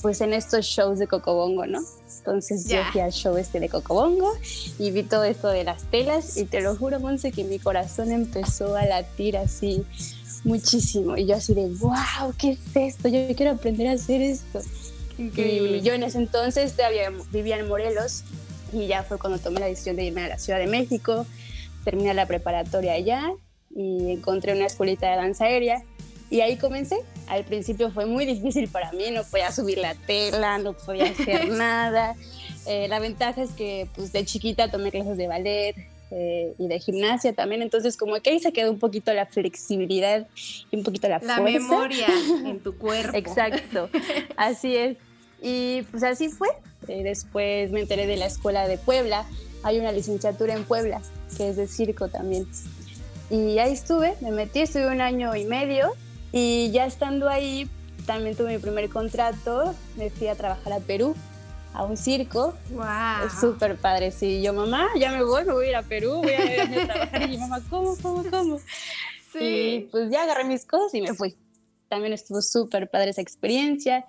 pues 0.00 0.22
en 0.22 0.32
estos 0.32 0.64
shows 0.64 0.98
de 0.98 1.06
Cocobongo, 1.06 1.66
¿no? 1.66 1.80
Entonces 2.16 2.66
yo 2.68 2.78
fui 2.90 3.02
al 3.02 3.12
show 3.12 3.36
este 3.36 3.60
de 3.60 3.68
Cocobongo 3.68 4.32
y 4.78 4.92
vi 4.92 5.02
todo 5.02 5.24
esto 5.24 5.48
de 5.48 5.62
las 5.62 5.82
telas 5.84 6.38
y 6.38 6.46
te 6.46 6.62
lo 6.62 6.74
juro, 6.74 6.98
Monse, 6.98 7.30
que 7.30 7.44
mi 7.44 7.58
corazón 7.58 8.10
empezó 8.10 8.76
a 8.76 8.86
latir 8.86 9.36
así 9.36 9.84
muchísimo. 10.44 11.18
Y 11.18 11.26
yo 11.26 11.36
así 11.36 11.52
de, 11.52 11.66
wow, 11.66 12.32
¿qué 12.38 12.52
es 12.52 12.60
esto? 12.74 13.08
Yo 13.08 13.36
quiero 13.36 13.52
aprender 13.52 13.88
a 13.88 13.92
hacer 13.92 14.22
esto. 14.22 14.62
Increíble. 15.18 15.76
Y 15.76 15.80
yo 15.82 15.92
en 15.92 16.02
ese 16.02 16.16
entonces 16.16 16.72
todavía 16.72 17.12
vivía 17.30 17.58
en 17.58 17.68
Morelos 17.68 18.24
y 18.72 18.86
ya 18.86 19.02
fue 19.02 19.18
cuando 19.18 19.38
tomé 19.38 19.60
la 19.60 19.66
decisión 19.66 19.96
de 19.96 20.04
irme 20.04 20.24
a 20.24 20.28
la 20.28 20.38
Ciudad 20.38 20.58
de 20.58 20.66
México, 20.66 21.26
terminé 21.84 22.14
la 22.14 22.26
preparatoria 22.26 22.92
allá 22.92 23.32
y 23.74 24.12
encontré 24.12 24.54
una 24.54 24.66
escuelita 24.66 25.10
de 25.10 25.16
danza 25.16 25.44
aérea 25.44 25.82
y 26.30 26.40
ahí 26.40 26.56
comencé. 26.56 26.96
Al 27.26 27.44
principio 27.44 27.90
fue 27.90 28.06
muy 28.06 28.26
difícil 28.26 28.68
para 28.68 28.92
mí, 28.92 29.10
no 29.10 29.22
podía 29.24 29.52
subir 29.52 29.78
la 29.78 29.94
tela, 29.94 30.58
no 30.58 30.72
podía 30.74 31.04
hacer 31.04 31.48
nada. 31.50 32.14
Eh, 32.66 32.88
la 32.88 32.98
ventaja 32.98 33.42
es 33.42 33.50
que 33.50 33.88
pues 33.94 34.12
de 34.12 34.24
chiquita 34.24 34.70
tomé 34.70 34.90
clases 34.90 35.16
de 35.16 35.26
ballet, 35.26 35.76
eh, 36.10 36.54
y 36.58 36.68
de 36.68 36.80
gimnasia 36.80 37.34
también, 37.34 37.60
entonces 37.60 37.98
como 37.98 38.18
que 38.22 38.30
ahí 38.30 38.40
se 38.40 38.50
quedó 38.50 38.70
un 38.70 38.78
poquito 38.78 39.12
la 39.12 39.26
flexibilidad 39.26 40.26
y 40.70 40.76
un 40.78 40.82
poquito 40.82 41.06
la, 41.06 41.18
la 41.18 41.38
memoria 41.42 42.06
en 42.46 42.60
tu 42.60 42.74
cuerpo. 42.78 43.14
Exacto, 43.14 43.90
así 44.36 44.74
es. 44.74 44.96
Y 45.40 45.82
pues 45.90 46.02
así 46.02 46.28
fue. 46.28 46.48
Eh, 46.88 47.02
después 47.02 47.70
me 47.70 47.80
enteré 47.80 48.06
de 48.06 48.16
la 48.16 48.26
escuela 48.26 48.66
de 48.66 48.78
Puebla, 48.78 49.26
hay 49.62 49.78
una 49.78 49.92
licenciatura 49.92 50.54
en 50.54 50.64
Puebla 50.64 51.02
que 51.36 51.48
es 51.48 51.56
de 51.56 51.66
circo 51.66 52.08
también. 52.08 52.46
Y 53.30 53.58
ahí 53.58 53.72
estuve, 53.72 54.14
me 54.20 54.30
metí, 54.30 54.60
estuve 54.60 54.86
un 54.88 55.00
año 55.00 55.34
y 55.36 55.44
medio 55.44 55.92
y 56.32 56.70
ya 56.70 56.86
estando 56.86 57.28
ahí 57.28 57.68
también 58.06 58.34
tuve 58.36 58.54
mi 58.54 58.58
primer 58.58 58.88
contrato, 58.88 59.74
me 59.96 60.08
fui 60.08 60.28
a 60.28 60.34
trabajar 60.34 60.72
a 60.72 60.80
Perú 60.80 61.14
a 61.74 61.84
un 61.84 61.96
circo. 61.96 62.54
¡Wow! 62.70 63.28
Súper 63.38 63.76
padre, 63.76 64.10
sí. 64.10 64.40
Yo, 64.40 64.54
mamá, 64.54 64.88
ya 64.98 65.12
me 65.12 65.22
voy, 65.22 65.44
me 65.44 65.52
voy 65.52 65.66
a 65.66 65.68
ir 65.68 65.76
a 65.76 65.82
Perú, 65.82 66.22
voy 66.22 66.32
a 66.32 66.54
ir 66.54 66.60
a 66.60 66.86
trabajar. 66.86 67.22
Y 67.22 67.28
mi 67.28 67.38
mamá, 67.38 67.60
¿cómo, 67.68 67.96
cómo, 68.00 68.24
cómo? 68.30 68.58
Sí. 69.32 69.38
Y 69.38 69.80
pues 69.90 70.10
ya 70.10 70.22
agarré 70.22 70.44
mis 70.44 70.64
cosas 70.64 70.94
y 70.94 71.02
me 71.02 71.12
fui. 71.12 71.36
También 71.88 72.14
estuvo 72.14 72.40
súper 72.40 72.88
padre 72.88 73.10
esa 73.10 73.20
experiencia. 73.20 74.06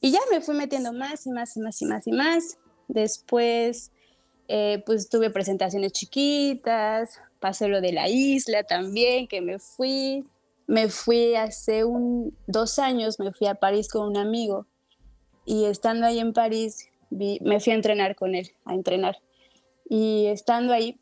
Y 0.00 0.10
ya 0.12 0.20
me 0.30 0.40
fui 0.40 0.54
metiendo 0.54 0.92
más 0.92 1.26
y 1.26 1.30
más 1.30 1.56
y 1.56 1.60
más 1.60 1.80
y 1.82 1.84
más 1.86 2.06
y 2.06 2.12
más. 2.12 2.58
Después, 2.88 3.90
eh, 4.48 4.82
pues 4.86 5.08
tuve 5.08 5.30
presentaciones 5.30 5.92
chiquitas, 5.92 7.20
pasé 7.40 7.68
lo 7.68 7.80
de 7.80 7.92
la 7.92 8.08
isla 8.08 8.64
también, 8.64 9.28
que 9.28 9.40
me 9.40 9.58
fui. 9.58 10.24
Me 10.68 10.88
fui 10.88 11.36
hace 11.36 11.84
un, 11.84 12.36
dos 12.48 12.80
años, 12.80 13.20
me 13.20 13.32
fui 13.32 13.46
a 13.46 13.54
París 13.54 13.88
con 13.88 14.08
un 14.08 14.16
amigo. 14.16 14.66
Y 15.44 15.64
estando 15.64 16.06
ahí 16.06 16.18
en 16.18 16.32
París, 16.32 16.88
me 17.10 17.60
fui 17.60 17.72
a 17.72 17.76
entrenar 17.76 18.16
con 18.16 18.34
él, 18.34 18.50
a 18.64 18.74
entrenar. 18.74 19.18
Y 19.88 20.26
estando 20.26 20.72
ahí, 20.72 20.98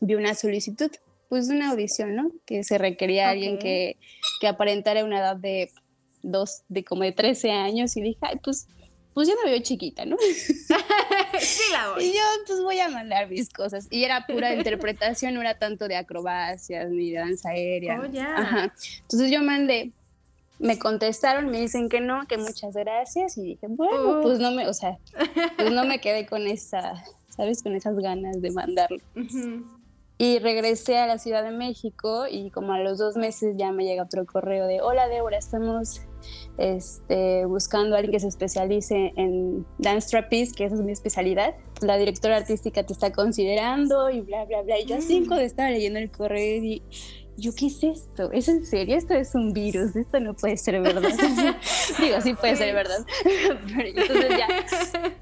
vi 0.00 0.14
una 0.14 0.34
solicitud, 0.34 0.90
pues 1.28 1.48
una 1.50 1.70
audición, 1.70 2.16
¿no? 2.16 2.32
Que 2.46 2.64
se 2.64 2.78
requería 2.78 3.28
alguien 3.28 3.58
que, 3.58 3.98
que 4.40 4.48
aparentara 4.48 5.04
una 5.04 5.18
edad 5.18 5.36
de 5.36 5.70
dos, 6.22 6.62
de 6.68 6.84
como 6.84 7.02
de 7.02 7.12
13 7.12 7.50
años 7.50 7.96
y 7.96 8.02
dije, 8.02 8.18
ay, 8.22 8.38
pues, 8.42 8.66
pues 9.14 9.28
yo 9.28 9.34
me 9.44 9.50
veo 9.50 9.60
chiquita, 9.60 10.04
¿no? 10.04 10.16
sí 11.40 11.62
la 11.72 11.90
voy. 11.90 12.04
Y 12.06 12.12
yo 12.12 12.22
pues 12.46 12.60
voy 12.62 12.78
a 12.78 12.88
mandar 12.88 13.28
mis 13.28 13.48
cosas. 13.48 13.86
Y 13.90 14.04
era 14.04 14.26
pura 14.26 14.54
interpretación, 14.56 15.34
no 15.34 15.40
era 15.40 15.58
tanto 15.58 15.88
de 15.88 15.96
acrobacias 15.96 16.90
ni 16.90 17.10
de 17.10 17.18
danza 17.18 17.50
aérea. 17.50 18.00
Oh. 18.00 18.20
Ajá. 18.36 18.72
Entonces 19.02 19.30
yo 19.30 19.42
mandé 19.42 19.92
me 20.60 20.78
contestaron, 20.78 21.46
me 21.46 21.58
dicen 21.58 21.88
que 21.88 22.00
no, 22.00 22.26
que 22.26 22.36
muchas 22.36 22.74
gracias 22.74 23.38
y 23.38 23.42
dije, 23.42 23.66
bueno, 23.66 24.20
pues 24.22 24.38
no 24.38 24.52
me, 24.52 24.68
o 24.68 24.74
sea, 24.74 24.98
pues 25.56 25.72
no 25.72 25.86
me 25.86 26.00
quedé 26.00 26.26
con 26.26 26.46
esa, 26.46 27.02
¿sabes? 27.34 27.62
Con 27.62 27.74
esas 27.74 27.96
ganas 27.96 28.40
de 28.42 28.50
mandarlo. 28.50 28.98
Y 30.20 30.38
regresé 30.38 30.98
a 30.98 31.06
la 31.06 31.16
Ciudad 31.16 31.42
de 31.42 31.50
México 31.50 32.26
y 32.30 32.50
como 32.50 32.74
a 32.74 32.78
los 32.78 32.98
dos 32.98 33.16
meses 33.16 33.54
ya 33.56 33.72
me 33.72 33.86
llega 33.86 34.02
otro 34.02 34.26
correo 34.26 34.66
de, 34.66 34.82
hola 34.82 35.08
Débora, 35.08 35.38
estamos 35.38 36.02
este, 36.58 37.46
buscando 37.46 37.96
a 37.96 38.00
alguien 38.00 38.12
que 38.12 38.20
se 38.20 38.28
especialice 38.28 39.14
en 39.16 39.64
dance 39.78 40.10
trapeze, 40.10 40.52
que 40.54 40.66
esa 40.66 40.74
es 40.74 40.82
mi 40.82 40.92
especialidad. 40.92 41.54
La 41.80 41.96
directora 41.96 42.36
artística 42.36 42.84
te 42.84 42.92
está 42.92 43.12
considerando 43.12 44.10
y 44.10 44.20
bla, 44.20 44.44
bla, 44.44 44.60
bla. 44.60 44.78
Y 44.78 44.84
yo 44.84 44.96
a 44.96 45.00
cinco 45.00 45.36
de 45.36 45.46
estar 45.46 45.72
leyendo 45.72 45.98
el 45.98 46.10
correo 46.10 46.62
y 46.64 46.82
yo, 47.38 47.52
¿qué 47.54 47.68
es 47.68 47.82
esto? 47.82 48.30
¿Es 48.30 48.46
en 48.48 48.66
serio? 48.66 48.98
Esto 48.98 49.14
es 49.14 49.34
un 49.34 49.54
virus, 49.54 49.96
esto 49.96 50.20
no 50.20 50.36
puede 50.36 50.58
ser 50.58 50.82
verdad. 50.82 51.00
Digo, 51.98 52.20
sí 52.20 52.34
puede 52.34 52.56
ser 52.56 52.74
verdad. 52.74 53.06
Pero 53.74 53.88
entonces 53.88 54.28
ya, 54.28 55.16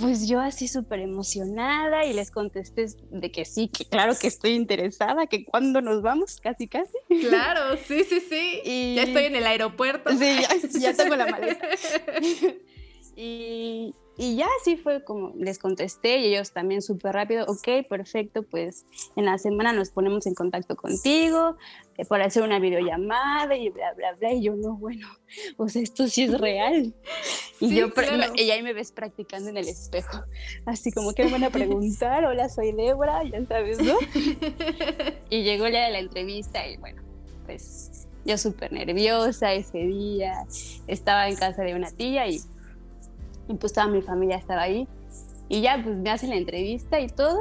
pues 0.00 0.28
yo 0.28 0.40
así 0.40 0.68
súper 0.68 1.00
emocionada 1.00 2.04
y 2.04 2.12
les 2.12 2.30
contesté 2.30 2.86
de 3.10 3.30
que 3.30 3.44
sí, 3.44 3.68
que 3.68 3.84
claro 3.84 4.14
que 4.18 4.26
estoy 4.26 4.52
interesada, 4.52 5.26
que 5.26 5.44
cuando 5.44 5.80
nos 5.80 6.02
vamos, 6.02 6.40
casi, 6.40 6.68
casi. 6.68 6.96
Claro, 7.28 7.76
sí, 7.86 8.04
sí, 8.04 8.20
sí. 8.20 8.60
Y... 8.68 8.94
Ya 8.96 9.02
estoy 9.02 9.24
en 9.24 9.36
el 9.36 9.46
aeropuerto. 9.46 10.10
Sí, 10.10 10.18
ya, 10.18 10.78
ya 10.78 10.94
tengo 10.94 11.16
la 11.16 11.26
maleta. 11.26 11.66
y, 13.16 13.94
y 14.16 14.36
ya 14.36 14.46
así 14.60 14.76
fue 14.76 15.04
como 15.04 15.32
les 15.36 15.58
contesté 15.58 16.18
y 16.18 16.34
ellos 16.34 16.52
también 16.52 16.82
súper 16.82 17.14
rápido, 17.14 17.46
ok, 17.46 17.86
perfecto, 17.88 18.42
pues 18.42 18.84
en 19.16 19.24
la 19.24 19.38
semana 19.38 19.72
nos 19.72 19.90
ponemos 19.90 20.26
en 20.26 20.34
contacto 20.34 20.76
contigo 20.76 21.56
para 22.06 22.26
hacer 22.26 22.42
una 22.42 22.58
videollamada 22.58 23.56
y 23.56 23.70
bla, 23.70 23.92
bla, 23.94 24.12
bla. 24.14 24.32
Y 24.32 24.42
yo, 24.42 24.54
no, 24.54 24.76
bueno, 24.76 25.08
pues 25.56 25.76
esto 25.76 26.06
sí 26.06 26.24
es 26.24 26.38
real. 26.38 26.94
y 27.60 27.74
yo, 27.74 27.88
y 28.36 28.50
ahí 28.50 28.62
me 28.62 28.72
ves 28.72 28.92
practicando 28.92 29.50
en 29.50 29.56
el 29.56 29.68
espejo, 29.68 30.22
así 30.66 30.92
como 30.92 31.12
que 31.12 31.24
me 31.24 31.32
van 31.32 31.44
a 31.44 31.50
preguntar, 31.50 32.24
hola, 32.24 32.48
soy 32.48 32.72
Débora, 32.72 33.22
ya 33.24 33.44
sabes, 33.46 33.80
¿no? 33.82 33.94
y 35.30 35.42
llegó 35.42 35.66
día 35.66 35.84
de 35.84 35.90
la 35.90 35.98
entrevista 35.98 36.66
y 36.68 36.76
bueno, 36.76 37.02
pues 37.46 38.06
yo 38.24 38.38
súper 38.38 38.72
nerviosa 38.72 39.54
ese 39.54 39.78
día, 39.78 40.44
estaba 40.86 41.28
en 41.28 41.36
casa 41.36 41.62
de 41.62 41.74
una 41.74 41.90
tía 41.90 42.28
y 42.28 42.40
y 43.48 43.54
pues 43.54 43.72
toda 43.72 43.88
mi 43.88 44.02
familia 44.02 44.36
estaba 44.36 44.62
ahí. 44.62 44.86
Y 45.48 45.62
ya 45.62 45.80
pues 45.82 45.96
me 45.96 46.10
hacen 46.10 46.30
la 46.30 46.36
entrevista 46.36 47.00
y 47.00 47.08
todo. 47.08 47.38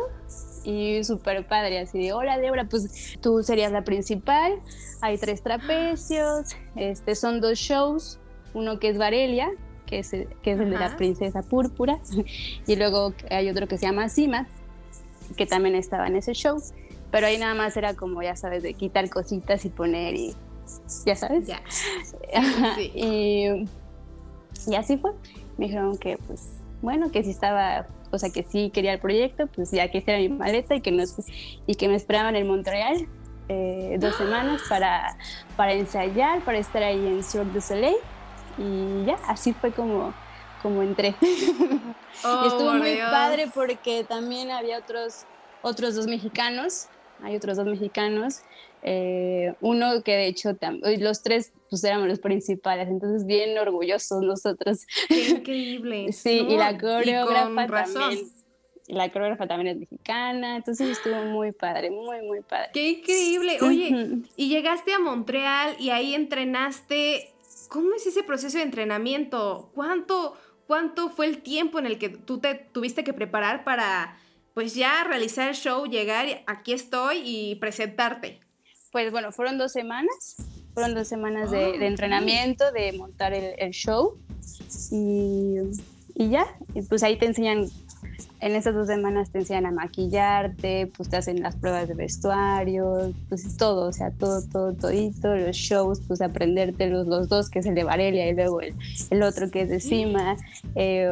Y 0.68 1.02
súper 1.06 1.48
padre, 1.48 1.80
así 1.80 1.98
de, 1.98 2.12
hola 2.12 2.38
Débora, 2.38 2.66
pues 2.66 3.18
tú 3.22 3.42
serías 3.42 3.72
la 3.72 3.86
principal, 3.86 4.60
hay 5.00 5.18
tres 5.18 5.42
trapecios, 5.42 6.58
este, 6.76 7.16
son 7.16 7.40
dos 7.40 7.58
shows, 7.58 8.20
uno 8.54 8.78
que 8.78 8.90
es 8.90 8.98
Varelia, 8.98 9.50
que 9.86 10.00
es, 10.00 10.10
que 10.10 10.52
es 10.52 10.60
el 10.60 10.70
de 10.70 10.78
la 10.78 10.98
princesa 10.98 11.42
púrpura, 11.42 12.00
y 12.68 12.76
luego 12.76 13.14
hay 13.30 13.50
otro 13.50 13.66
que 13.70 13.78
se 13.78 13.86
llama 13.86 14.10
Sima, 14.10 14.50
que 15.38 15.46
también 15.46 15.74
estaba 15.74 16.06
en 16.08 16.18
ese 16.18 16.34
show, 16.34 16.62
pero 17.12 17.28
ahí 17.28 17.38
nada 17.38 17.56
más 17.56 17.78
era 17.78 17.94
como, 17.94 18.22
ya 18.22 18.36
sabes, 18.36 18.62
de 18.62 18.74
quitar 18.74 19.10
cositas 19.10 19.64
y 19.64 19.70
poner 19.70 20.16
y, 20.16 20.36
ya 21.06 21.16
sabes. 21.16 21.48
Ya. 21.48 21.62
y, 22.94 23.66
y 24.68 24.76
así 24.76 24.98
fue 24.98 25.14
me 25.58 25.68
dijeron 25.68 25.98
que 25.98 26.18
pues 26.28 26.58
bueno, 26.82 27.12
que 27.12 27.24
si 27.24 27.32
estaba, 27.32 27.88
o 28.12 28.18
sea, 28.18 28.30
que 28.30 28.44
sí 28.44 28.72
quería 28.74 28.94
el 28.94 29.00
proyecto, 29.00 29.48
pues 29.48 29.72
ya 29.72 29.90
que 29.90 30.00
hiciera 30.00 30.20
mi 30.20 30.30
maleta 30.30 30.76
y 30.76 30.82
que, 30.82 30.92
nos, 30.92 31.16
y 31.66 31.76
que 31.76 31.88
me 31.88 31.96
esperaban 31.96 32.36
en 32.36 32.48
Montreal 32.48 33.08
eh, 33.50 33.98
dos 34.00 34.16
semanas 34.16 34.62
para, 34.70 35.18
para 35.56 35.74
ensayar, 35.74 36.42
para 36.42 36.58
estar 36.58 36.84
ahí 36.84 37.06
en 37.08 37.24
Cirque 37.24 37.52
du 37.54 37.62
Soleil. 37.62 37.98
Y 38.58 39.06
ya, 39.06 39.16
así 39.28 39.54
fue 39.54 39.72
como, 39.72 40.14
como 40.62 40.82
entré. 40.82 41.16
Oh, 42.24 42.42
y 42.44 42.48
estuvo 42.48 42.74
muy 42.74 42.98
padre 42.98 43.46
porque 43.54 44.04
también 44.04 44.50
había 44.50 44.80
otros, 44.80 45.26
otros 45.62 45.94
dos 45.94 46.08
mexicanos, 46.08 46.88
hay 47.22 47.36
otros 47.36 47.58
dos 47.58 47.68
mexicanos 47.68 48.42
eh, 48.84 49.54
uno 49.62 50.02
que 50.04 50.16
de 50.16 50.28
hecho, 50.28 50.56
los 51.00 51.22
tres 51.22 51.52
pues 51.70 51.84
éramos 51.84 52.08
los 52.08 52.20
principales, 52.20 52.88
entonces 52.88 53.26
bien 53.26 53.58
orgullosos 53.58 54.22
nosotros. 54.22 54.86
Qué 55.08 55.30
increíble. 55.30 56.12
sí, 56.14 56.46
y 56.48 56.58
la 56.58 56.78
coreógrafa 56.78 57.68
también. 57.68 58.28
La 58.88 59.12
coreógrafa 59.12 59.48
también 59.48 59.76
es 59.76 59.80
mexicana, 59.82 60.56
entonces 60.56 60.90
estuvo 60.90 61.22
muy 61.26 61.52
padre, 61.52 61.92
muy, 61.92 62.22
muy 62.22 62.40
padre. 62.42 62.70
Qué 62.74 62.90
increíble. 62.92 63.58
Oye, 63.62 64.22
y 64.38 64.48
llegaste 64.48 64.94
a 64.94 65.00
Montreal 65.00 65.76
y 65.78 65.90
ahí 65.90 66.16
entrenaste. 66.16 67.34
¿Cómo 67.68 67.94
es 67.96 68.08
ese 68.08 68.24
proceso 68.24 68.58
de 68.58 68.64
entrenamiento? 68.64 69.72
¿Cuánto, 69.76 70.38
cuánto 70.68 71.10
fue 71.10 71.26
el 71.26 71.42
tiempo 71.42 71.80
en 71.80 71.86
el 71.86 72.00
que 72.00 72.08
tú 72.08 72.40
te 72.40 72.56
tuviste 72.56 73.04
que 73.04 73.12
preparar 73.12 73.66
para, 73.66 74.18
pues 74.54 74.74
ya 74.74 75.04
realizar 75.04 75.50
el 75.50 75.56
show, 75.56 75.86
llegar, 75.86 76.26
aquí 76.48 76.72
estoy 76.72 77.22
y 77.26 77.56
presentarte? 77.56 78.40
Pues 78.94 79.12
bueno, 79.12 79.34
fueron 79.34 79.58
dos 79.58 79.74
semanas 79.74 80.38
fueron 80.78 80.94
dos 80.94 81.08
semanas 81.08 81.50
de, 81.50 81.80
de 81.80 81.88
entrenamiento, 81.88 82.72
de 82.72 82.94
montar 82.94 83.34
el, 83.34 83.56
el 83.58 83.72
show 83.72 84.16
y, 84.92 85.56
y 86.14 86.30
ya, 86.30 86.46
y 86.76 86.84
pues 86.84 87.02
ahí 87.02 87.18
te 87.18 87.26
enseñan 87.26 87.66
en 88.42 88.56
esas 88.56 88.76
dos 88.76 88.86
semanas 88.86 89.32
te 89.32 89.40
enseñan 89.40 89.66
a 89.66 89.72
maquillarte, 89.72 90.92
pues 90.96 91.10
te 91.10 91.18
hacen 91.18 91.42
las 91.42 91.56
pruebas 91.56 91.88
de 91.88 91.96
vestuario, 91.96 93.12
pues 93.28 93.58
todo, 93.58 93.88
o 93.88 93.92
sea, 93.92 94.12
todo, 94.12 94.44
todo, 94.44 94.74
todito, 94.74 95.36
los 95.36 95.56
shows, 95.56 96.00
pues 96.08 96.22
aprenderte 96.22 96.86
los, 96.86 97.08
los 97.08 97.28
dos, 97.28 97.50
que 97.50 97.58
es 97.58 97.66
el 97.66 97.74
de 97.74 97.84
Varelia 97.84 98.30
y 98.30 98.36
luego 98.36 98.62
el, 98.62 98.76
el 99.10 99.24
otro 99.24 99.50
que 99.50 99.62
es 99.62 99.70
de 99.70 99.80
Cima. 99.80 100.38
Eh, 100.76 101.10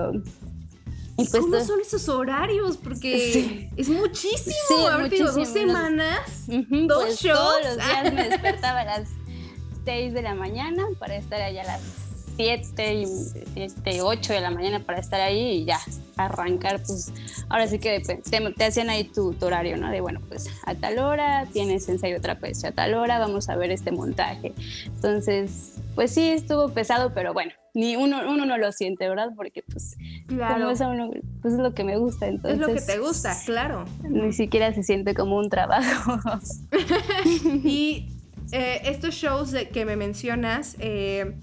y 1.18 1.26
pues 1.26 1.42
¿Cómo 1.42 1.60
son 1.62 1.80
esos 1.80 2.08
horarios? 2.08 2.78
Porque 2.78 3.32
sí. 3.34 3.70
es 3.78 3.90
muchísimo. 3.90 4.54
Sí, 4.68 4.76
a 4.92 4.98
ver, 4.98 5.10
digo, 5.10 5.32
dos 5.32 5.48
semanas, 5.48 6.20
uh 6.50 6.52
-huh, 6.52 6.88
dos 6.88 7.04
pues 7.06 7.20
shows. 7.20 7.40
Todos 7.40 7.64
los 7.64 7.76
días 7.78 8.14
me 8.14 8.30
despertaba 8.30 8.82
a 8.82 8.86
las 8.86 9.10
6 9.86 10.14
de 10.14 10.22
la 10.22 10.36
mañana 10.36 10.84
para 11.00 11.16
estar 11.16 11.42
allá 11.42 11.62
a 11.62 11.66
las 11.66 11.82
7 12.36 12.94
y 12.94 13.06
7, 13.54 14.02
8 14.02 14.34
de 14.34 14.42
la 14.42 14.52
mañana 14.52 14.80
para 14.80 15.00
estar 15.00 15.22
ahí 15.22 15.62
y 15.62 15.66
ya, 15.66 15.80
arrancar, 16.18 16.82
pues 16.86 17.14
ahora 17.50 17.68
sí 17.68 17.80
que 17.80 18.02
te, 18.02 18.18
te 18.18 18.66
hacían 18.66 18.90
ahí 18.90 19.06
tu, 19.06 19.34
tu, 19.34 19.46
horario, 19.46 19.78
¿no? 19.78 19.90
De 19.90 20.02
bueno, 20.02 20.20
pues 20.28 20.50
a 20.66 20.76
tal 20.76 21.00
hora 21.00 21.48
tienes 21.52 21.88
ensayo 21.88 22.20
trapecio, 22.22 22.70
a 22.70 22.72
tal 22.72 22.94
hora 22.96 23.20
vamos 23.20 23.50
a 23.50 23.56
ver 23.56 23.72
este 23.72 23.92
montaje. 23.92 24.54
Entonces, 24.86 25.76
pues 25.94 26.12
sí, 26.12 26.30
estuvo 26.30 26.70
pesado, 26.70 27.14
pero 27.14 27.34
bueno, 27.34 27.52
ni 27.74 27.96
uno, 27.96 28.22
uno 28.30 28.46
no 28.46 28.58
lo 28.58 28.72
siente, 28.72 29.08
¿verdad? 29.08 29.30
Porque 29.36 29.64
pues, 29.72 29.98
claro. 30.28 30.70
es, 30.70 30.82
uno, 30.82 31.12
pues 31.42 31.54
es 31.54 31.60
lo 31.60 31.74
que 31.74 31.84
me 31.84 31.98
gusta. 31.98 32.28
Entonces, 32.28 32.60
es 32.60 32.68
lo 32.68 32.74
que 32.74 32.82
te 32.82 33.00
gusta, 33.00 33.36
claro. 33.46 33.86
Ni 34.04 34.34
siquiera 34.34 34.74
se 34.74 34.84
siente 34.84 35.14
como 35.14 35.38
un 35.38 35.50
trabajo. 35.50 36.20
y 37.64 38.15
eh, 38.52 38.82
estos 38.86 39.16
shows 39.16 39.54
que 39.74 39.86
me 39.86 39.96
mencionas, 39.96 40.76
eh, 40.80 41.36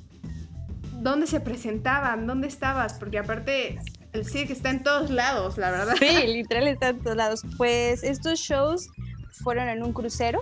¿dónde 1.01 1.27
se 1.27 1.41
presentaban? 1.41 2.27
¿Dónde 2.27 2.49
estabas? 2.49 2.95
Porque 2.95 3.19
aparte 3.19 3.79
el 4.13 4.27
circo 4.27 4.53
está 4.53 4.71
en 4.71 4.83
todos 4.83 5.11
lados, 5.11 5.59
la 5.59 5.71
verdad. 5.71 5.95
Sí, 5.99 6.27
literal 6.27 6.69
está 6.69 6.91
en 6.91 7.01
todos 7.01 7.17
lados. 7.17 7.43
Pues 7.57 8.03
estos 8.03 8.39
shows 8.39 8.89
fueron 9.43 9.69
en 9.69 9.83
un 9.83 9.93
crucero. 9.93 10.41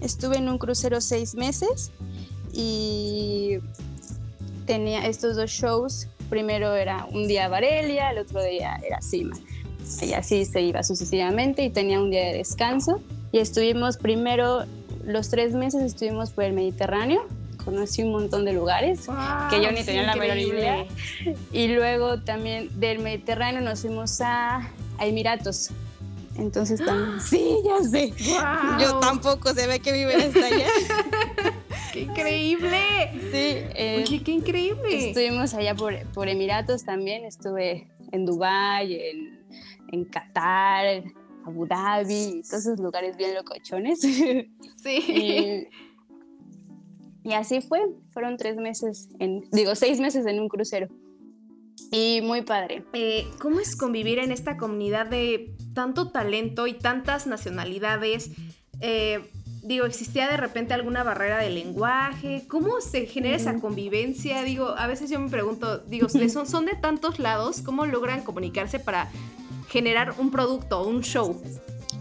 Estuve 0.00 0.36
en 0.36 0.48
un 0.48 0.58
crucero 0.58 1.00
seis 1.00 1.34
meses 1.34 1.90
y 2.52 3.58
tenía 4.66 5.06
estos 5.06 5.36
dos 5.36 5.50
shows. 5.50 6.08
Primero 6.28 6.74
era 6.74 7.06
un 7.06 7.26
día 7.26 7.48
Varelia, 7.48 8.10
el 8.10 8.18
otro 8.18 8.42
día 8.42 8.78
era 8.86 9.00
Cima. 9.00 9.36
Y 10.02 10.12
así 10.12 10.44
se 10.44 10.60
iba 10.60 10.82
sucesivamente 10.82 11.64
y 11.64 11.70
tenía 11.70 12.00
un 12.00 12.10
día 12.10 12.26
de 12.26 12.34
descanso. 12.34 13.00
Y 13.32 13.38
estuvimos 13.38 13.96
primero, 13.96 14.64
los 15.08 15.30
tres 15.30 15.54
meses 15.54 15.82
estuvimos 15.82 16.30
por 16.30 16.44
el 16.44 16.52
Mediterráneo, 16.52 17.26
conocí 17.64 18.02
un 18.02 18.12
montón 18.12 18.44
de 18.44 18.52
lugares 18.52 19.06
wow, 19.06 19.16
que 19.50 19.62
yo 19.62 19.72
ni 19.72 19.82
tenía 19.82 20.02
la 20.02 20.16
menor 20.16 20.36
idea. 20.36 20.84
Y 21.52 21.68
luego 21.68 22.20
también 22.20 22.68
del 22.78 22.98
Mediterráneo 22.98 23.60
nos 23.62 23.80
fuimos 23.80 24.20
a, 24.20 24.70
a 24.98 25.06
Emiratos. 25.06 25.70
Entonces 26.36 26.84
también. 26.84 27.20
Sí, 27.20 27.56
ya 27.64 27.82
sé. 27.82 28.12
Wow. 28.30 28.80
Yo 28.80 29.00
tampoco 29.00 29.52
se 29.54 29.66
ve 29.66 29.80
que 29.80 29.92
viven 29.92 30.20
hasta 30.20 30.46
allá. 30.46 30.66
¡Qué 31.92 32.02
increíble! 32.02 33.10
Sí. 33.12 33.64
Eh, 33.74 34.04
Oye, 34.06 34.22
qué 34.22 34.30
increíble. 34.30 35.08
Estuvimos 35.08 35.54
allá 35.54 35.74
por, 35.74 35.98
por 36.12 36.28
Emiratos 36.28 36.84
también. 36.84 37.24
Estuve 37.24 37.88
en 38.12 38.26
Dubái, 38.26 38.94
en, 38.94 39.40
en 39.90 40.04
Qatar, 40.04 41.02
Abu 41.48 41.66
Dhabi, 41.66 42.42
todos 42.48 42.66
esos 42.66 42.78
lugares 42.78 43.16
bien 43.16 43.34
locochones. 43.34 44.00
Sí. 44.82 45.68
Y, 47.24 47.28
y 47.28 47.32
así 47.32 47.60
fue. 47.60 47.80
Fueron 48.12 48.36
tres 48.36 48.56
meses, 48.56 49.08
en, 49.18 49.48
digo, 49.50 49.74
seis 49.74 49.98
meses 49.98 50.24
en 50.26 50.38
un 50.38 50.48
crucero. 50.48 50.88
Y 51.90 52.20
muy 52.22 52.42
padre. 52.42 52.84
Eh, 52.92 53.26
¿Cómo 53.40 53.60
es 53.60 53.74
convivir 53.74 54.18
en 54.18 54.30
esta 54.30 54.56
comunidad 54.56 55.06
de 55.06 55.54
tanto 55.74 56.10
talento 56.10 56.66
y 56.66 56.74
tantas 56.74 57.26
nacionalidades? 57.26 58.30
Eh, 58.80 59.30
digo, 59.62 59.86
¿existía 59.86 60.28
de 60.28 60.36
repente 60.36 60.74
alguna 60.74 61.02
barrera 61.02 61.38
de 61.38 61.50
lenguaje? 61.50 62.44
¿Cómo 62.48 62.80
se 62.80 63.06
genera 63.06 63.36
esa 63.36 63.58
convivencia? 63.58 64.42
Digo, 64.42 64.68
a 64.76 64.86
veces 64.86 65.10
yo 65.10 65.18
me 65.18 65.28
pregunto, 65.28 65.78
digo, 65.78 66.08
son, 66.08 66.46
son 66.46 66.66
de 66.66 66.74
tantos 66.74 67.18
lados, 67.18 67.62
¿cómo 67.62 67.86
logran 67.86 68.22
comunicarse 68.22 68.78
para 68.78 69.10
generar 69.68 70.14
un 70.18 70.30
producto, 70.30 70.86
un 70.86 71.02
show? 71.02 71.40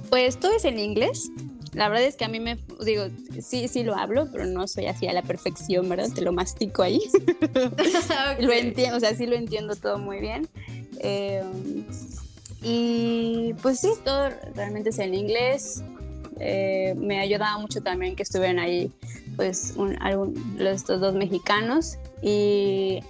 Pues 0.10 0.40
todo 0.40 0.54
es 0.54 0.66
en 0.66 0.80
inglés. 0.80 1.30
La 1.74 1.90
verdad 1.90 2.06
es 2.06 2.16
que 2.16 2.26
a 2.26 2.28
mí 2.28 2.40
me, 2.40 2.58
digo, 2.84 3.06
sí, 3.42 3.68
sí 3.68 3.84
lo 3.84 3.96
hablo, 3.96 4.30
pero 4.32 4.46
no 4.46 4.68
soy 4.68 4.88
así 4.88 5.08
a 5.08 5.14
la 5.14 5.22
perfección, 5.22 5.88
¿verdad? 5.88 6.10
Te 6.14 6.22
lo 6.22 6.32
mastico 6.32 6.82
ahí. 6.82 7.02
okay. 7.52 8.46
Lo 8.46 8.52
entiendo, 8.52 8.98
o 8.98 9.00
sea, 9.00 9.14
sí 9.14 9.28
lo 9.28 9.36
entiendo 9.36 9.76
todo 9.76 10.00
muy 10.00 10.20
bien. 10.20 10.48
Eh, 11.00 11.44
y 12.64 13.54
pues 13.62 13.80
sí, 13.80 13.90
todo 14.04 14.30
realmente 14.56 14.90
es 14.90 15.00
en 15.00 15.14
inglés. 15.14 15.84
Eh, 16.40 16.96
me 16.98 17.20
ayudaba 17.20 17.60
mucho 17.60 17.82
también 17.82 18.16
que 18.16 18.24
estuvieran 18.24 18.60
ahí, 18.60 18.92
pues, 19.36 19.74
un, 19.76 20.02
algún, 20.02 20.58
estos 20.60 21.00
dos 21.00 21.14
mexicanos. 21.14 21.98
Y 22.22 23.02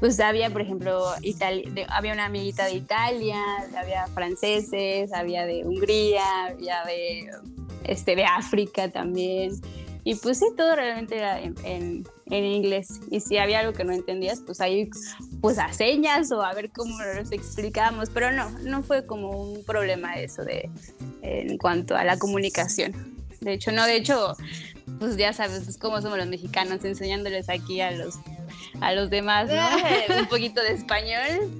pues 0.00 0.20
había, 0.20 0.50
por 0.50 0.60
ejemplo, 0.60 1.04
Itali 1.22 1.70
de, 1.70 1.86
había 1.88 2.12
una 2.12 2.26
amiguita 2.26 2.66
de 2.66 2.74
Italia, 2.74 3.40
había 3.76 4.06
franceses, 4.08 5.12
había 5.12 5.44
de 5.46 5.64
Hungría, 5.64 6.46
había 6.46 6.84
de 6.84 7.30
este, 7.84 8.14
de 8.16 8.24
África 8.24 8.90
también. 8.90 9.52
Y 10.04 10.14
pues 10.14 10.38
sí, 10.38 10.46
todo 10.56 10.74
realmente 10.74 11.16
era 11.16 11.38
en, 11.40 11.54
en, 11.64 12.08
en, 12.30 12.44
inglés. 12.44 13.00
Y 13.10 13.20
si 13.20 13.36
había 13.36 13.60
algo 13.60 13.74
que 13.74 13.84
no 13.84 13.92
entendías, 13.92 14.40
pues 14.40 14.60
ahí, 14.60 14.88
pues 15.42 15.58
a 15.58 15.72
señas 15.72 16.32
o 16.32 16.42
a 16.42 16.54
ver 16.54 16.70
cómo 16.70 16.96
nos 16.98 17.30
explicábamos. 17.30 18.08
Pero 18.08 18.32
no, 18.32 18.48
no 18.60 18.82
fue 18.82 19.04
como 19.04 19.30
un 19.30 19.64
problema 19.64 20.14
eso 20.18 20.44
de, 20.44 20.70
en 21.20 21.58
cuanto 21.58 21.94
a 21.94 22.04
la 22.04 22.18
comunicación. 22.18 23.18
De 23.40 23.52
hecho, 23.52 23.70
no, 23.70 23.84
de 23.84 23.96
hecho, 23.96 24.34
pues 24.98 25.16
ya 25.16 25.32
sabes 25.32 25.62
pues 25.64 25.78
cómo 25.78 26.00
somos 26.00 26.18
los 26.18 26.26
mexicanos, 26.26 26.84
enseñándoles 26.84 27.48
aquí 27.48 27.80
a 27.80 27.90
los, 27.90 28.16
a 28.80 28.92
los 28.92 29.10
demás, 29.10 29.48
¿no? 29.48 30.16
un 30.20 30.26
poquito 30.26 30.62
de 30.62 30.72
español. 30.72 31.50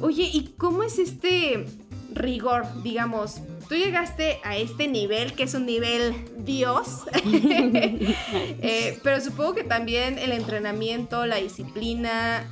Oye, 0.00 0.30
¿y 0.32 0.54
cómo 0.56 0.82
es 0.82 0.98
este 0.98 1.66
rigor, 2.12 2.66
digamos? 2.82 3.40
tú 3.68 3.74
llegaste 3.74 4.40
a 4.44 4.56
este 4.56 4.88
nivel, 4.88 5.32
que 5.34 5.44
es 5.44 5.54
un 5.54 5.66
nivel 5.66 6.14
Dios, 6.38 7.04
eh, 7.24 8.98
pero 9.02 9.20
supongo 9.20 9.54
que 9.54 9.64
también 9.64 10.18
el 10.18 10.32
entrenamiento, 10.32 11.26
la 11.26 11.36
disciplina, 11.36 12.46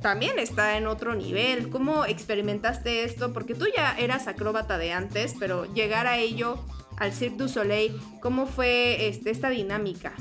también 0.00 0.38
está 0.38 0.76
en 0.76 0.86
otro 0.86 1.14
nivel. 1.14 1.70
¿Cómo 1.70 2.04
experimentaste 2.04 3.04
esto? 3.04 3.32
Porque 3.32 3.54
tú 3.54 3.66
ya 3.74 3.96
eras 3.98 4.26
acróbata 4.26 4.76
de 4.76 4.92
antes, 4.92 5.34
pero 5.38 5.72
llegar 5.72 6.06
a 6.06 6.18
ello, 6.18 6.58
al 7.02 7.12
Cirque 7.12 7.36
du 7.36 7.48
Soleil, 7.48 7.92
¿cómo 8.20 8.46
fue 8.46 9.08
este, 9.08 9.30
esta 9.30 9.50
dinámica? 9.50 10.14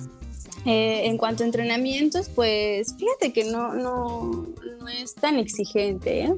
Eh, 0.65 1.06
en 1.06 1.17
cuanto 1.17 1.44
a 1.44 1.46
entrenamientos, 1.46 2.30
pues 2.30 2.96
fíjate 2.98 3.32
que 3.34 3.46
no, 3.46 3.74
no, 3.74 4.48
no 4.80 4.88
es 4.88 5.13
tan 5.13 5.38
exigente. 5.38 6.24
¿eh? 6.24 6.36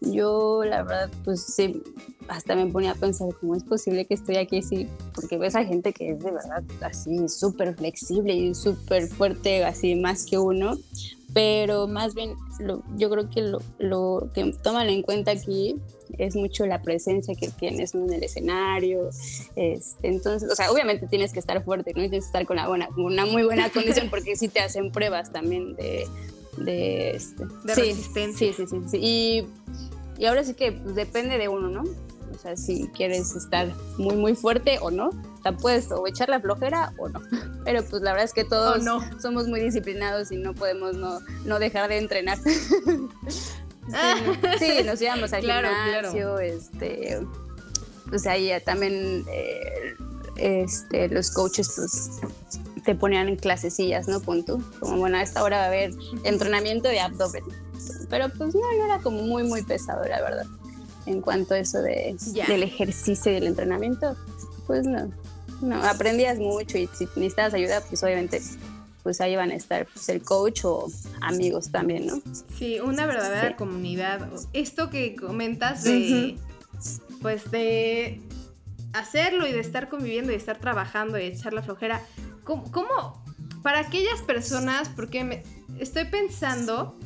Yo, 0.00 0.62
la 0.64 0.84
verdad, 0.84 1.10
pues 1.24 1.42
sí, 1.42 1.82
hasta 2.28 2.54
me 2.54 2.66
ponía 2.66 2.92
a 2.92 2.94
pensar 2.94 3.28
cómo 3.40 3.56
es 3.56 3.64
posible 3.64 4.04
que 4.06 4.14
estoy 4.14 4.36
aquí 4.36 4.58
así, 4.58 4.88
porque 5.12 5.38
ves 5.38 5.56
a 5.56 5.64
gente 5.64 5.92
que 5.92 6.10
es 6.10 6.20
de 6.20 6.30
verdad 6.30 6.62
así 6.80 7.28
súper 7.28 7.74
flexible 7.74 8.32
y 8.32 8.54
súper 8.54 9.08
fuerte, 9.08 9.64
así 9.64 9.96
más 9.96 10.24
que 10.24 10.38
uno, 10.38 10.76
pero 11.34 11.88
más 11.88 12.14
bien 12.14 12.36
lo, 12.60 12.82
yo 12.96 13.10
creo 13.10 13.28
que 13.28 13.42
lo, 13.42 13.60
lo, 13.78 14.30
que 14.32 14.54
toman 14.62 14.88
en 14.88 15.02
cuenta 15.02 15.32
aquí 15.32 15.76
es 16.16 16.36
mucho 16.36 16.64
la 16.64 16.80
presencia 16.80 17.34
que 17.34 17.48
tienes 17.48 17.94
¿no? 17.94 18.04
en 18.04 18.12
el 18.14 18.22
escenario, 18.22 19.10
este, 19.56 20.08
entonces, 20.08 20.50
o 20.50 20.54
sea, 20.54 20.70
obviamente 20.70 21.08
tienes 21.08 21.32
que 21.32 21.40
estar 21.40 21.62
fuerte, 21.64 21.90
¿no? 21.90 22.00
tienes 22.02 22.10
que 22.10 22.18
estar 22.18 22.46
con 22.46 22.56
una, 22.56 22.68
buena, 22.68 22.86
con 22.86 23.04
una 23.04 23.26
muy 23.26 23.42
buena 23.42 23.68
condición, 23.70 24.08
porque 24.10 24.36
sí 24.36 24.48
te 24.48 24.60
hacen 24.60 24.90
pruebas 24.92 25.32
también 25.32 25.74
de... 25.76 26.06
De, 26.56 27.10
este, 27.10 27.46
de 27.64 27.74
sí, 27.74 27.80
resistencia. 27.80 28.52
Sí, 28.52 28.54
sí, 28.56 28.66
sí, 28.68 28.76
sí. 28.86 28.98
Y, 29.02 29.46
y 30.22 30.26
ahora 30.26 30.44
sí 30.44 30.54
que 30.54 30.70
pues, 30.70 30.94
depende 30.94 31.36
de 31.36 31.48
uno, 31.48 31.68
¿no? 31.68 31.82
O 32.34 32.38
sea, 32.38 32.56
si 32.56 32.88
quieres 32.88 33.34
estar 33.36 33.72
muy, 33.96 34.16
muy 34.16 34.34
fuerte 34.34 34.78
o 34.80 34.90
no, 34.90 35.10
te 35.42 35.52
puedes 35.52 35.90
o 35.92 36.06
echar 36.06 36.28
la 36.28 36.40
flojera 36.40 36.92
o 36.98 37.08
no. 37.08 37.20
Pero 37.64 37.82
pues 37.84 38.02
la 38.02 38.12
verdad 38.12 38.24
es 38.24 38.32
que 38.32 38.44
todos 38.44 38.78
oh, 38.80 38.82
no. 38.82 39.20
somos 39.20 39.46
muy 39.48 39.60
disciplinados 39.60 40.32
y 40.32 40.36
no 40.36 40.54
podemos 40.54 40.96
no, 40.96 41.20
no 41.44 41.58
dejar 41.58 41.88
de 41.88 41.98
entrenar. 41.98 42.38
sí, 44.58 44.82
nos 44.84 45.00
íbamos 45.00 45.32
al 45.32 45.42
claro, 45.42 45.68
gimnasio, 45.68 46.34
claro. 46.34 46.40
este, 46.40 47.26
pues 48.08 48.26
ahí 48.26 48.50
también 48.64 49.24
eh, 49.30 49.94
este, 50.36 51.08
los 51.08 51.30
coaches 51.30 51.72
pues 51.76 52.10
te 52.84 52.94
ponían 52.94 53.28
en 53.28 53.36
clasecillas, 53.36 54.08
¿no? 54.08 54.20
Punto. 54.20 54.60
Como, 54.80 54.98
bueno, 54.98 55.16
a 55.16 55.22
esta 55.22 55.42
hora 55.42 55.58
va 55.58 55.64
a 55.64 55.66
haber 55.68 55.92
entrenamiento 56.24 56.88
de 56.88 57.00
abdomen. 57.00 57.44
Pero 58.10 58.28
pues 58.30 58.54
no, 58.54 58.60
no 58.60 58.84
era 58.84 58.98
como 58.98 59.22
muy, 59.22 59.42
muy 59.44 59.62
pesado, 59.62 60.04
la 60.04 60.20
verdad 60.20 60.46
en 61.06 61.20
cuanto 61.20 61.54
a 61.54 61.58
eso 61.58 61.82
de, 61.82 62.16
del 62.46 62.62
ejercicio 62.62 63.30
y 63.30 63.34
del 63.34 63.46
entrenamiento, 63.46 64.16
pues 64.66 64.86
no, 64.86 65.10
no, 65.60 65.82
aprendías 65.82 66.38
mucho 66.38 66.78
y 66.78 66.88
si 66.88 67.06
necesitabas 67.16 67.54
ayuda, 67.54 67.80
pues 67.88 68.02
obviamente 68.02 68.40
pues 69.02 69.20
ahí 69.20 69.36
van 69.36 69.50
a 69.50 69.54
estar 69.54 69.86
pues, 69.86 70.08
el 70.08 70.22
coach 70.22 70.64
o 70.64 70.90
amigos 71.20 71.70
también, 71.70 72.06
¿no? 72.06 72.22
Sí, 72.56 72.80
una 72.80 73.04
verdadera 73.04 73.54
comunidad. 73.54 74.30
Esto 74.54 74.88
que 74.88 75.14
comentas 75.14 75.84
de, 75.84 76.38
pues 77.20 77.50
de 77.50 78.22
hacerlo 78.94 79.46
y 79.46 79.52
de 79.52 79.60
estar 79.60 79.90
conviviendo 79.90 80.32
y 80.32 80.36
de 80.36 80.38
estar 80.38 80.58
trabajando 80.58 81.18
y 81.18 81.24
echar 81.24 81.52
la 81.52 81.62
flojera, 81.62 82.00
¿cómo, 82.44 83.22
para 83.62 83.80
aquellas 83.80 84.22
personas, 84.22 84.88
porque 84.96 85.22
me, 85.22 85.42
estoy 85.78 86.06
pensando 86.06 86.98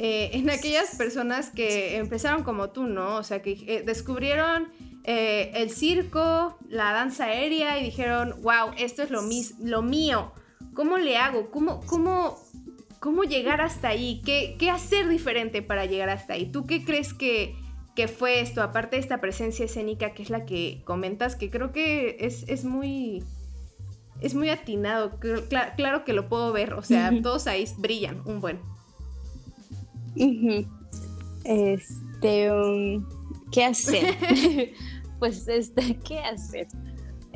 eh, 0.00 0.30
en 0.34 0.48
aquellas 0.48 0.94
personas 0.96 1.50
que 1.50 1.96
empezaron 1.96 2.44
como 2.44 2.70
tú, 2.70 2.84
¿no? 2.84 3.16
O 3.16 3.24
sea, 3.24 3.42
que 3.42 3.64
eh, 3.66 3.82
descubrieron 3.84 4.68
eh, 5.02 5.50
el 5.54 5.70
circo, 5.70 6.56
la 6.68 6.92
danza 6.92 7.24
aérea 7.24 7.80
y 7.80 7.84
dijeron, 7.84 8.36
wow, 8.42 8.70
esto 8.76 9.02
es 9.02 9.10
lo, 9.10 9.22
lo 9.60 9.82
mío. 9.82 10.32
¿Cómo 10.72 10.98
le 10.98 11.16
hago? 11.16 11.50
¿Cómo, 11.50 11.80
cómo, 11.86 12.38
cómo 13.00 13.24
llegar 13.24 13.60
hasta 13.60 13.88
ahí? 13.88 14.22
¿Qué, 14.24 14.54
¿Qué, 14.56 14.70
hacer 14.70 15.08
diferente 15.08 15.62
para 15.62 15.84
llegar 15.86 16.10
hasta 16.10 16.34
ahí? 16.34 16.46
¿Tú 16.46 16.64
qué 16.64 16.84
crees 16.84 17.12
que, 17.12 17.56
que, 17.96 18.06
fue 18.06 18.40
esto? 18.40 18.62
Aparte 18.62 18.94
de 18.94 19.02
esta 19.02 19.20
presencia 19.20 19.64
escénica 19.64 20.14
que 20.14 20.22
es 20.22 20.30
la 20.30 20.44
que 20.44 20.80
comentas, 20.84 21.34
que 21.34 21.50
creo 21.50 21.72
que 21.72 22.18
es, 22.20 22.64
muy... 22.64 23.24
Es 24.20 24.34
muy 24.34 24.50
atinado, 24.50 25.18
claro, 25.76 26.04
que 26.04 26.12
lo 26.12 26.28
puedo 26.28 26.52
ver, 26.52 26.74
o 26.74 26.82
sea, 26.82 27.12
todos 27.22 27.46
ahí 27.46 27.64
brillan, 27.78 28.20
un 28.24 28.40
buen. 28.40 28.60
Este, 31.44 32.52
um, 32.52 33.06
¿qué 33.50 33.64
hacer? 33.64 34.14
pues, 35.18 35.48
este, 35.48 35.98
¿qué 36.06 36.18
hacer? 36.18 36.66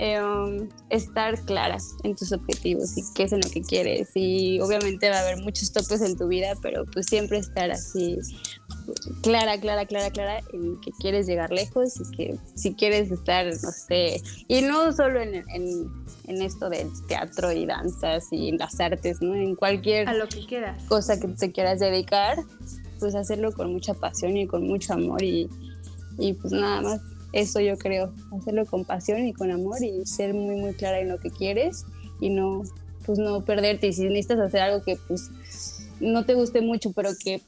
Em, 0.04 0.68
estar 0.90 1.40
claras 1.44 1.94
en 2.02 2.16
tus 2.16 2.32
objetivos 2.32 2.98
y 2.98 3.02
qué 3.14 3.22
es 3.22 3.32
en 3.32 3.40
lo 3.40 3.48
que 3.48 3.62
quieres. 3.62 4.10
Y 4.16 4.58
obviamente 4.58 5.08
va 5.08 5.18
a 5.18 5.20
haber 5.20 5.36
muchos 5.36 5.72
topes 5.72 6.00
en 6.00 6.18
tu 6.18 6.26
vida, 6.26 6.54
pero 6.60 6.84
pues 6.86 7.06
siempre 7.06 7.38
estar 7.38 7.70
así 7.70 8.18
clara, 9.22 9.60
clara, 9.60 9.86
clara, 9.86 10.10
clara 10.10 10.40
en 10.52 10.80
que 10.80 10.90
quieres 10.90 11.28
llegar 11.28 11.52
lejos 11.52 12.00
y 12.00 12.16
que 12.16 12.36
si 12.56 12.74
quieres 12.74 13.12
estar, 13.12 13.46
no 13.46 13.70
sé, 13.70 14.20
y 14.48 14.62
no 14.62 14.92
solo 14.92 15.20
en, 15.20 15.36
en, 15.50 15.92
en 16.26 16.42
esto 16.42 16.68
del 16.68 16.88
teatro 17.06 17.52
y 17.52 17.64
danzas 17.64 18.26
y 18.32 18.48
en 18.48 18.58
las 18.58 18.80
artes, 18.80 19.22
¿no? 19.22 19.36
En 19.36 19.54
cualquier 19.54 20.08
a 20.08 20.14
lo 20.14 20.26
que 20.26 20.44
quieras. 20.44 20.82
cosa 20.88 21.20
que 21.20 21.28
te 21.28 21.52
quieras 21.52 21.78
dedicar, 21.78 22.38
pues 22.98 23.14
hacerlo 23.14 23.52
con 23.52 23.72
mucha 23.72 23.94
pasión 23.94 24.36
y 24.36 24.48
con 24.48 24.66
mucho 24.66 24.94
amor 24.94 25.22
y, 25.22 25.48
y 26.18 26.32
pues 26.32 26.52
nada 26.52 26.80
más 26.80 27.00
eso 27.32 27.60
yo 27.60 27.78
creo, 27.78 28.12
hacerlo 28.36 28.66
con 28.66 28.84
pasión 28.84 29.26
y 29.26 29.32
con 29.32 29.50
amor 29.50 29.82
y 29.82 30.04
ser 30.06 30.34
muy 30.34 30.56
muy 30.56 30.74
clara 30.74 31.00
en 31.00 31.08
lo 31.08 31.18
que 31.18 31.30
quieres 31.30 31.84
y 32.20 32.30
no 32.30 32.62
pues 33.04 33.18
no 33.18 33.44
perderte 33.44 33.88
y 33.88 33.92
si 33.92 34.04
necesitas 34.04 34.38
hacer 34.38 34.60
algo 34.60 34.84
que 34.84 34.96
pues 35.08 35.30
no 36.00 36.24
te 36.24 36.34
guste 36.34 36.60
mucho 36.60 36.92
pero 36.92 37.10
que 37.22 37.40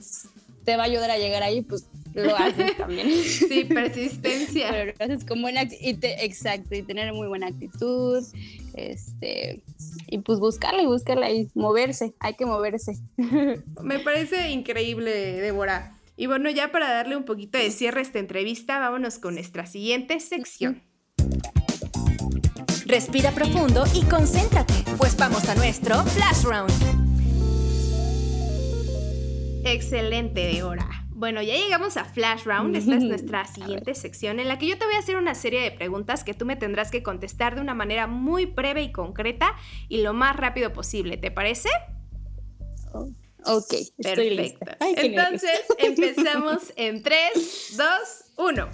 te 0.64 0.76
va 0.76 0.84
a 0.84 0.86
ayudar 0.86 1.10
a 1.10 1.18
llegar 1.18 1.42
ahí 1.42 1.62
pues 1.62 1.86
lo 2.14 2.36
haces 2.36 2.76
también. 2.76 3.10
Sí, 3.10 3.64
persistencia. 3.68 4.68
Pero 4.70 4.92
lo 4.98 5.04
haces 5.04 5.24
con 5.24 5.42
buena 5.42 5.64
y 5.64 5.98
exacto, 6.02 6.74
y 6.74 6.82
tener 6.82 7.12
muy 7.12 7.28
buena 7.28 7.48
actitud, 7.48 8.24
este, 8.74 9.62
y 10.06 10.18
pues 10.18 10.38
buscarla 10.38 10.82
y 10.82 10.86
buscarla 10.86 11.30
y 11.30 11.48
moverse, 11.54 12.14
hay 12.20 12.34
que 12.34 12.46
moverse. 12.46 12.98
Me 13.82 13.98
parece 13.98 14.50
increíble, 14.50 15.40
Débora. 15.40 15.98
Y 16.16 16.27
bueno, 16.27 16.48
ya 16.50 16.70
para 16.70 16.88
darle 16.90 17.16
un 17.16 17.24
poquito 17.24 17.59
de 17.59 17.70
cierre 17.70 18.00
a 18.00 18.03
esta 18.03 18.18
entrevista, 18.18 18.79
vámonos 18.79 19.18
con 19.18 19.35
nuestra 19.35 19.66
siguiente 19.66 20.20
sección. 20.20 20.83
Respira 22.87 23.33
profundo 23.33 23.85
y 23.94 24.05
concéntrate, 24.05 24.74
pues 24.98 25.16
vamos 25.16 25.48
a 25.48 25.55
nuestro 25.55 26.05
Flash 26.05 26.44
Round. 26.44 26.72
Excelente, 29.64 30.40
Deora. 30.42 31.05
Bueno, 31.09 31.40
ya 31.42 31.55
llegamos 31.55 31.96
a 31.96 32.05
Flash 32.05 32.44
Round. 32.44 32.77
Esta 32.77 32.96
es 32.96 33.03
nuestra 33.05 33.46
siguiente 33.46 33.94
sección 33.94 34.38
en 34.38 34.48
la 34.48 34.59
que 34.59 34.66
yo 34.66 34.79
te 34.79 34.85
voy 34.85 34.94
a 34.94 34.98
hacer 34.98 35.16
una 35.16 35.35
serie 35.35 35.62
de 35.62 35.70
preguntas 35.70 36.22
que 36.22 36.35
tú 36.35 36.44
me 36.44 36.57
tendrás 36.57 36.90
que 36.90 37.03
contestar 37.03 37.55
de 37.55 37.62
una 37.62 37.74
manera 37.74 38.07
muy 38.07 38.46
breve 38.46 38.83
y 38.83 38.92
concreta 38.92 39.57
y 39.88 40.03
lo 40.03 40.12
más 40.12 40.37
rápido 40.37 40.72
posible. 40.72 41.16
¿Te 41.16 41.31
parece? 41.31 41.70
Ok, 43.46 43.74
estoy 43.98 44.30
lista. 44.30 44.76
Entonces, 44.96 45.61
empezamos 45.78 46.72
en 46.76 47.02
3, 47.02 47.74
2, 47.76 47.88
1. 48.37 48.68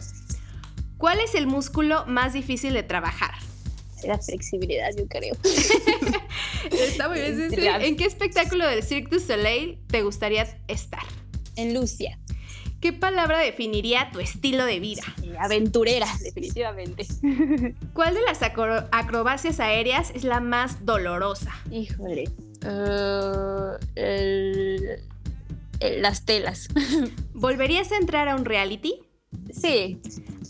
¿Cuál 0.98 1.20
es 1.20 1.34
el 1.34 1.46
músculo 1.46 2.04
más 2.06 2.32
difícil 2.32 2.74
de 2.74 2.82
trabajar? 2.82 3.34
La 4.04 4.18
flexibilidad, 4.18 4.90
yo 4.96 5.06
creo. 5.08 5.34
Está 6.70 7.08
muy 7.08 7.20
bien. 7.20 7.50
¿En 7.80 7.96
qué 7.96 8.04
espectáculo 8.04 8.66
del 8.66 8.82
Cirque 8.82 9.16
du 9.16 9.20
Soleil 9.20 9.78
te 9.88 10.02
gustaría 10.02 10.46
estar? 10.68 11.02
En 11.56 11.74
Lucia. 11.74 12.18
¿Qué 12.80 12.94
palabra 12.94 13.38
definiría 13.38 14.10
tu 14.10 14.20
estilo 14.20 14.64
de 14.64 14.80
vida? 14.80 15.02
Aventurera, 15.38 16.06
definitivamente. 16.22 17.06
¿Cuál 17.92 18.14
de 18.14 18.22
las 18.22 18.42
acrobacias 18.42 19.60
aéreas 19.60 20.10
es 20.14 20.24
la 20.24 20.40
más 20.40 20.86
dolorosa? 20.86 21.52
Híjole, 21.70 22.30
eh, 22.64 23.78
las 25.80 26.24
telas. 26.24 26.68
¿Volverías 27.34 27.92
a 27.92 27.96
entrar 27.96 28.28
a 28.28 28.36
un 28.36 28.44
reality? 28.44 29.00
Sí. 29.52 30.00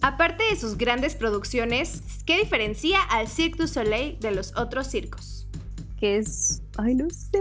Aparte 0.02 0.44
de 0.44 0.56
sus 0.56 0.78
grandes 0.78 1.14
producciones, 1.14 2.02
¿qué 2.24 2.38
diferencia 2.38 3.02
al 3.02 3.28
Cirque 3.28 3.58
du 3.58 3.68
Soleil 3.68 4.18
de 4.18 4.30
los 4.30 4.56
otros 4.56 4.86
circos? 4.86 5.46
Que 5.98 6.16
es, 6.16 6.62
ay, 6.78 6.94
no 6.94 7.10
sé, 7.10 7.38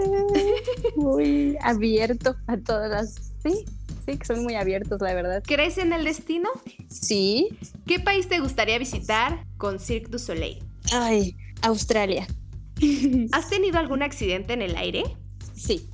muy 0.97 1.57
abierto 1.61 2.35
a 2.47 2.57
todas 2.57 2.91
las... 2.91 3.15
Sí, 3.41 3.63
sí, 4.05 4.17
que 4.17 4.25
son 4.25 4.43
muy 4.43 4.55
abiertos, 4.55 4.99
la 4.99 5.13
verdad. 5.13 5.41
¿Crees 5.45 5.77
en 5.77 5.93
el 5.93 6.03
destino? 6.03 6.49
Sí. 6.89 7.47
¿Qué 7.87 8.01
país 8.01 8.27
te 8.27 8.39
gustaría 8.39 8.77
visitar 8.77 9.45
con 9.57 9.79
Cirque 9.79 10.09
du 10.09 10.19
Soleil? 10.19 10.61
Ay, 10.91 11.37
Australia. 11.61 12.27
¿Has 13.31 13.49
tenido 13.49 13.79
algún 13.79 14.03
accidente 14.03 14.53
en 14.53 14.61
el 14.61 14.75
aire? 14.75 15.03
Sí. 15.53 15.89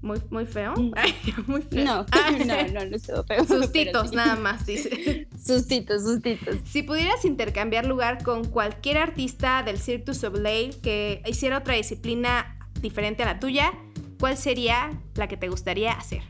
Muy, 0.00 0.20
muy 0.30 0.46
feo. 0.46 0.74
Mm. 0.76 0.92
muy 1.46 1.62
feo. 1.62 1.84
No, 1.84 2.06
ah. 2.12 2.30
no, 2.46 2.68
no, 2.72 2.86
no 2.86 2.96
estuvo 2.96 3.24
feo. 3.24 3.44
Sustitos, 3.44 4.12
nada 4.12 4.36
más, 4.36 4.64
dice. 4.66 5.28
Sustitos, 5.42 6.02
sustitos. 6.02 6.56
Si 6.64 6.82
pudieras 6.82 7.24
intercambiar 7.24 7.86
lugar 7.86 8.22
con 8.22 8.44
cualquier 8.44 8.98
artista 8.98 9.62
del 9.62 9.78
Cirque 9.78 10.04
du 10.04 10.14
Soleil 10.14 10.80
que 10.80 11.22
hiciera 11.26 11.58
otra 11.58 11.74
disciplina 11.74 12.58
diferente 12.80 13.24
a 13.24 13.26
la 13.26 13.40
tuya, 13.40 13.72
¿cuál 14.20 14.36
sería 14.36 14.90
la 15.14 15.26
que 15.26 15.36
te 15.36 15.48
gustaría 15.48 15.92
hacer? 15.92 16.22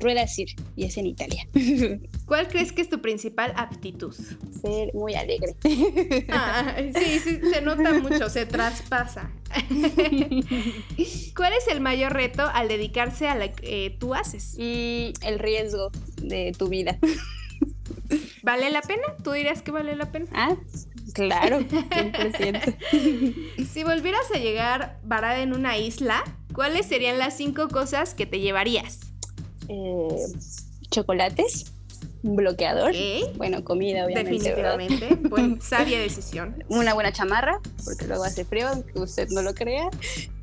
Rueda 0.00 0.26
Sir 0.26 0.48
y 0.76 0.84
es 0.84 0.96
en 0.96 1.06
Italia. 1.06 1.46
¿Cuál 2.26 2.48
crees 2.48 2.72
que 2.72 2.82
es 2.82 2.88
tu 2.88 3.00
principal 3.00 3.52
aptitud? 3.56 4.14
Ser 4.14 4.92
muy 4.94 5.14
alegre. 5.14 5.56
Ah, 6.28 6.76
sí, 6.94 7.18
sí, 7.18 7.40
se 7.52 7.60
nota 7.62 7.92
mucho, 7.94 8.28
se 8.28 8.46
traspasa. 8.46 9.30
¿Cuál 11.36 11.52
es 11.52 11.68
el 11.70 11.80
mayor 11.80 12.12
reto 12.12 12.42
al 12.42 12.68
dedicarse 12.68 13.28
a 13.28 13.34
lo 13.34 13.52
que 13.54 13.96
tú 13.98 14.14
haces? 14.14 14.58
Y 14.58 15.12
el 15.22 15.38
riesgo 15.38 15.90
de 16.20 16.52
tu 16.56 16.68
vida. 16.68 16.98
¿Vale 18.42 18.70
la 18.70 18.82
pena? 18.82 19.02
¿Tú 19.22 19.32
dirías 19.32 19.62
que 19.62 19.70
vale 19.70 19.96
la 19.96 20.12
pena? 20.12 20.26
Ah, 20.32 20.56
claro, 21.14 21.60
100%. 21.60 23.66
si 23.66 23.84
volvieras 23.84 24.30
a 24.34 24.38
llegar 24.38 24.98
varada 25.04 25.40
en 25.40 25.52
una 25.52 25.78
isla, 25.78 26.24
¿cuáles 26.52 26.86
serían 26.86 27.18
las 27.18 27.36
cinco 27.36 27.68
cosas 27.68 28.14
que 28.14 28.26
te 28.26 28.40
llevarías? 28.40 29.05
Eh, 29.68 30.26
chocolates, 30.90 31.72
un 32.22 32.36
bloqueador, 32.36 32.92
bueno, 33.36 33.64
comida 33.64 34.04
obviamente. 34.04 34.32
Definitivamente, 34.32 35.60
sabia 35.60 35.98
decisión. 35.98 36.64
Una 36.68 36.94
buena 36.94 37.12
chamarra, 37.12 37.60
porque 37.84 38.06
luego 38.06 38.24
hace 38.24 38.44
frío, 38.44 38.68
aunque 38.68 38.98
usted 38.98 39.28
no 39.30 39.42
lo 39.42 39.54
crea, 39.54 39.90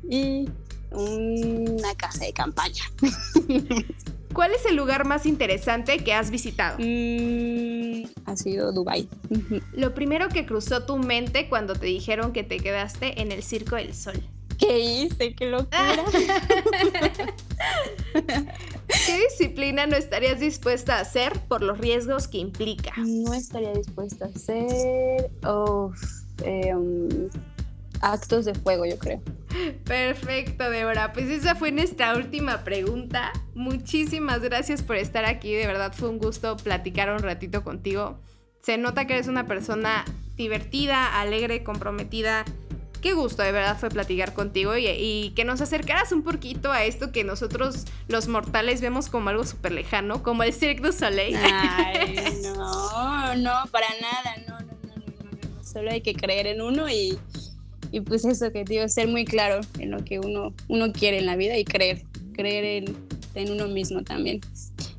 y 0.08 0.48
una 0.92 1.94
casa 1.96 2.24
de 2.24 2.32
campaña. 2.32 2.84
¿Cuál 4.32 4.52
es 4.52 4.66
el 4.66 4.74
lugar 4.74 5.06
más 5.06 5.26
interesante 5.26 5.98
que 5.98 6.12
has 6.12 6.30
visitado? 6.30 6.78
Mm, 6.80 8.04
ha 8.26 8.36
sido 8.36 8.72
Dubai. 8.72 9.08
Lo 9.72 9.94
primero 9.94 10.28
que 10.28 10.44
cruzó 10.44 10.84
tu 10.84 10.98
mente 10.98 11.48
cuando 11.48 11.74
te 11.74 11.86
dijeron 11.86 12.32
que 12.32 12.42
te 12.42 12.56
quedaste 12.56 13.22
en 13.22 13.30
el 13.30 13.44
Circo 13.44 13.76
del 13.76 13.94
Sol. 13.94 14.20
¿Qué 14.58 14.78
hice? 14.78 15.34
¡Qué 15.34 15.46
locura! 15.46 16.04
¿Qué 19.06 19.18
disciplina 19.28 19.86
no 19.86 19.96
estarías 19.96 20.40
dispuesta 20.40 20.98
a 20.98 21.00
hacer 21.00 21.32
por 21.48 21.62
los 21.62 21.78
riesgos 21.78 22.28
que 22.28 22.38
implica? 22.38 22.92
No 22.96 23.34
estaría 23.34 23.72
dispuesta 23.72 24.26
a 24.26 24.28
hacer 24.28 25.30
em, 26.44 27.28
actos 28.00 28.44
de 28.44 28.54
fuego, 28.54 28.84
yo 28.86 28.98
creo. 28.98 29.20
Perfecto, 29.84 30.68
Débora. 30.70 31.12
Pues 31.12 31.28
esa 31.28 31.54
fue 31.54 31.70
nuestra 31.72 32.16
última 32.16 32.64
pregunta. 32.64 33.32
Muchísimas 33.54 34.40
gracias 34.40 34.82
por 34.82 34.96
estar 34.96 35.24
aquí. 35.24 35.54
De 35.54 35.66
verdad 35.66 35.92
fue 35.94 36.08
un 36.08 36.18
gusto 36.18 36.56
platicar 36.56 37.10
un 37.10 37.20
ratito 37.20 37.62
contigo. 37.62 38.18
Se 38.60 38.78
nota 38.78 39.06
que 39.06 39.14
eres 39.14 39.28
una 39.28 39.46
persona 39.46 40.04
divertida, 40.36 41.20
alegre, 41.20 41.62
comprometida. 41.62 42.44
Qué 43.04 43.12
gusto 43.12 43.42
de 43.42 43.52
verdad 43.52 43.76
fue 43.78 43.90
platicar 43.90 44.32
contigo 44.32 44.78
y, 44.78 44.86
y, 44.86 45.32
que 45.36 45.44
nos 45.44 45.60
acercaras 45.60 46.10
un 46.10 46.22
poquito 46.22 46.72
a 46.72 46.84
esto 46.84 47.12
que 47.12 47.22
nosotros 47.22 47.84
los 48.08 48.28
mortales 48.28 48.80
vemos 48.80 49.10
como 49.10 49.28
algo 49.28 49.44
súper 49.44 49.72
lejano, 49.72 50.22
como 50.22 50.42
el 50.42 50.54
Cirque 50.54 50.80
du 50.80 50.90
Soleil. 50.90 51.36
Ay, 51.36 52.16
no, 52.44 53.36
no, 53.36 53.52
para 53.70 53.88
nada, 54.00 54.36
no, 54.48 54.58
no, 54.58 54.72
no, 54.84 54.94
no, 54.94 55.54
no, 55.54 55.62
Solo 55.62 55.90
hay 55.90 56.00
que 56.00 56.14
creer 56.14 56.46
en 56.46 56.62
uno 56.62 56.88
y, 56.88 57.18
y 57.92 58.00
pues 58.00 58.24
eso 58.24 58.50
que 58.50 58.64
digo, 58.64 58.88
ser 58.88 59.08
muy 59.08 59.26
claro 59.26 59.60
en 59.78 59.90
lo 59.90 60.02
que 60.02 60.18
uno, 60.18 60.54
uno 60.68 60.90
quiere 60.90 61.18
en 61.18 61.26
la 61.26 61.36
vida 61.36 61.58
y 61.58 61.66
creer, 61.66 62.04
creer 62.32 62.64
en, 62.64 62.96
en 63.34 63.52
uno 63.52 63.68
mismo 63.68 64.02
también 64.02 64.40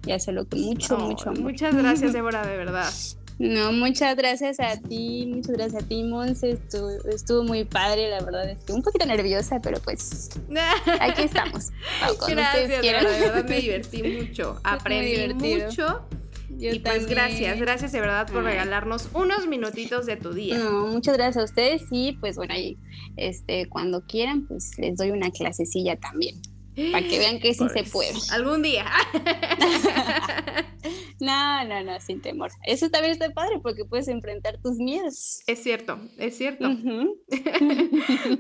y 0.06 0.12
hacerlo 0.12 0.46
con 0.48 0.62
mucho, 0.62 0.96
Oh, 0.96 1.08
mucho 1.08 1.30
amor. 1.32 1.42
Muchas 1.42 1.74
gracias, 1.74 2.14
Débora, 2.14 2.46
de 2.46 2.56
verdad. 2.56 2.94
No, 3.38 3.74
muchas 3.74 4.16
gracias 4.16 4.60
a 4.62 4.78
ti, 4.80 5.26
muchas 5.28 5.52
gracias 5.52 5.84
a 5.84 5.88
ti, 5.88 6.04
Monse. 6.04 6.52
Estuvo, 6.52 6.90
estuvo 7.10 7.44
muy 7.44 7.66
padre, 7.66 8.10
la 8.10 8.22
verdad. 8.22 8.50
Estuve 8.50 8.78
un 8.78 8.84
poquito 8.84 9.06
nerviosa, 9.06 9.60
pero 9.62 9.80
pues 9.82 10.30
aquí 11.02 11.24
estamos. 11.24 11.72
Ustedes 12.12 12.36
Gracias, 12.36 12.82
de 12.82 12.92
verdad 12.92 13.46
me 13.46 13.62
divertí 13.62 14.04
mucho, 14.04 14.60
aprendí 14.64 15.34
mucho. 15.34 16.08
Yo 16.58 16.72
y 16.72 16.80
pues 16.80 17.06
gracias, 17.08 17.60
gracias 17.60 17.92
de 17.92 18.00
verdad 18.00 18.28
por 18.32 18.44
regalarnos 18.44 19.10
unos 19.14 19.46
minutitos 19.48 20.06
de 20.06 20.16
tu 20.16 20.34
día. 20.34 20.58
No, 20.58 20.88
muchas 20.88 21.18
gracias 21.18 21.42
a 21.42 21.44
ustedes 21.44 21.84
y 21.92 22.14
pues 22.14 22.38
bueno, 22.38 22.54
ahí 22.54 22.78
este, 23.18 23.68
cuando 23.68 24.06
quieran, 24.06 24.48
pues 24.48 24.78
les 24.78 24.96
doy 24.96 25.12
una 25.12 25.32
clasecilla 25.32 25.98
también. 25.98 26.42
Para 26.92 27.08
que 27.08 27.20
vean 27.20 27.40
que 27.40 27.54
sí 27.54 27.66
se 27.70 27.84
Pues, 27.84 27.92
puede. 27.92 28.14
Algún 28.32 28.62
día. 28.62 28.86
No, 31.20 31.66
no, 31.66 31.84
no, 31.84 32.00
sin 32.00 32.22
temor. 32.22 32.52
Eso 32.66 32.90
también 32.90 33.14
está 33.14 33.32
padre 33.32 33.60
porque 33.62 33.86
puedes 33.86 34.08
enfrentar 34.08 34.60
tus 34.62 34.78
miedos. 34.78 35.42
es 35.48 35.64
cierto, 35.64 36.00
es 36.18 36.38
cierto. 36.38 36.70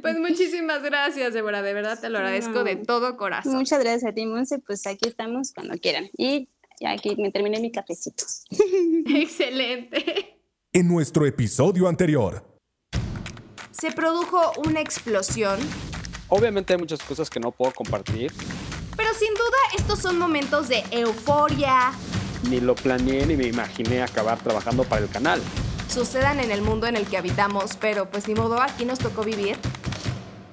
Pues 0.02 0.20
muchísimas 0.20 0.84
gracias, 0.84 1.34
Débora. 1.34 1.62
De 1.62 1.74
verdad 1.74 2.00
te 2.00 2.10
lo 2.10 2.18
agradezco 2.20 2.64
de 2.64 2.76
todo 2.76 3.18
corazón. 3.18 3.56
Muchas 3.56 3.80
gracias 3.80 4.12
a 4.12 4.14
ti, 4.14 4.26
Monse. 4.26 4.60
Pues 4.60 4.86
aquí 4.86 5.08
estamos 5.08 5.52
cuando 5.54 5.78
quieran. 5.78 6.10
Y 6.18 6.50
ya 6.80 6.92
aquí 6.92 7.16
me 7.16 7.32
terminé 7.32 7.60
mi 7.60 7.72
cafecito. 7.72 8.24
Excelente. 9.08 10.38
En 10.74 10.88
nuestro 10.88 11.26
episodio 11.26 11.88
anterior, 11.88 12.44
Se 13.72 13.92
produjo 13.92 14.40
una 14.66 14.82
explosión, 14.82 15.60
Obviamente 16.28 16.74
hay 16.74 16.80
muchas 16.80 17.02
cosas 17.04 17.30
que 17.30 17.40
no 17.40 17.52
puedo 17.52 17.72
compartir, 17.72 18.32
pero 18.98 19.14
sin 19.14 19.34
duda 19.34 19.58
estos 19.78 20.00
son 20.00 20.18
momentos 20.18 20.68
de 20.68 20.84
euforia. 20.92 21.92
Ni 22.50 22.60
lo 22.60 22.76
planeé 22.76 23.26
ni 23.26 23.36
me 23.36 23.48
imaginé 23.48 24.02
acabar 24.02 24.40
trabajando 24.40 24.84
para 24.84 25.04
el 25.04 25.10
canal. 25.10 25.42
Sucedan 25.88 26.40
en 26.40 26.52
el 26.52 26.62
mundo 26.62 26.88
en 26.88 26.96
el 26.96 27.06
que 27.06 27.18
habitamos, 27.18 27.78
pero 27.80 28.10
pues 28.10 28.28
ni 28.28 28.36
modo, 28.36 28.62
aquí 28.62 28.86
nos 28.86 29.00
tocó 29.00 29.24
vivir. 29.24 29.58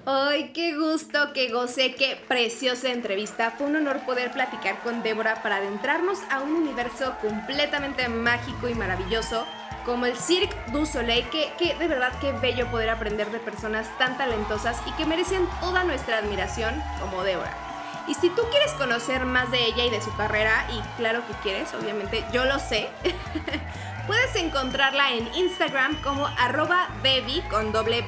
¡Ay, 0.05 0.51
qué 0.53 0.77
gusto, 0.77 1.33
qué 1.33 1.51
goce, 1.51 1.95
qué 1.95 2.19
preciosa 2.27 2.91
entrevista! 2.91 3.53
Fue 3.53 3.69
un 3.69 3.77
honor 3.77 4.01
poder 4.05 4.33
platicar 4.33 4.81
con 4.83 5.03
Débora 5.03 5.43
para 5.43 5.57
adentrarnos 5.57 6.19
a 6.29 6.41
un 6.41 6.55
universo 6.55 7.15
completamente 7.21 8.09
mágico 8.09 8.69
y 8.69 8.75
maravilloso 8.75 9.47
como 9.85 10.07
el 10.07 10.17
Cirque 10.17 10.57
du 10.73 10.87
Soleil, 10.87 11.29
que, 11.31 11.53
que 11.59 11.75
de 11.75 11.89
verdad 11.89 12.13
qué 12.21 12.33
bello 12.33 12.69
poder 12.71 12.91
aprender 12.91 13.31
de 13.31 13.39
personas 13.39 13.87
tan 13.99 14.17
talentosas 14.19 14.77
y 14.87 14.93
que 14.93 15.07
merecen 15.07 15.47
toda 15.61 15.85
nuestra 15.85 16.19
admiración 16.19 16.75
como 17.01 17.23
Débora. 17.23 17.72
Y 18.09 18.15
si 18.15 18.31
tú 18.31 18.43
quieres 18.51 18.73
conocer 18.73 19.25
más 19.25 19.51
de 19.51 19.65
ella 19.65 19.85
y 19.85 19.91
de 19.91 20.01
su 20.01 20.15
carrera, 20.17 20.67
y 20.73 20.81
claro 20.97 21.23
que 21.27 21.35
quieres, 21.43 21.73
obviamente 21.75 22.25
yo 22.33 22.45
lo 22.45 22.59
sé, 22.59 22.89
Puedes 24.07 24.35
encontrarla 24.35 25.13
en 25.13 25.33
Instagram 25.33 26.03
como 26.03 26.27
arroba 26.27 26.89
baby 27.05 27.41
con 27.49 27.71
doble 27.71 28.05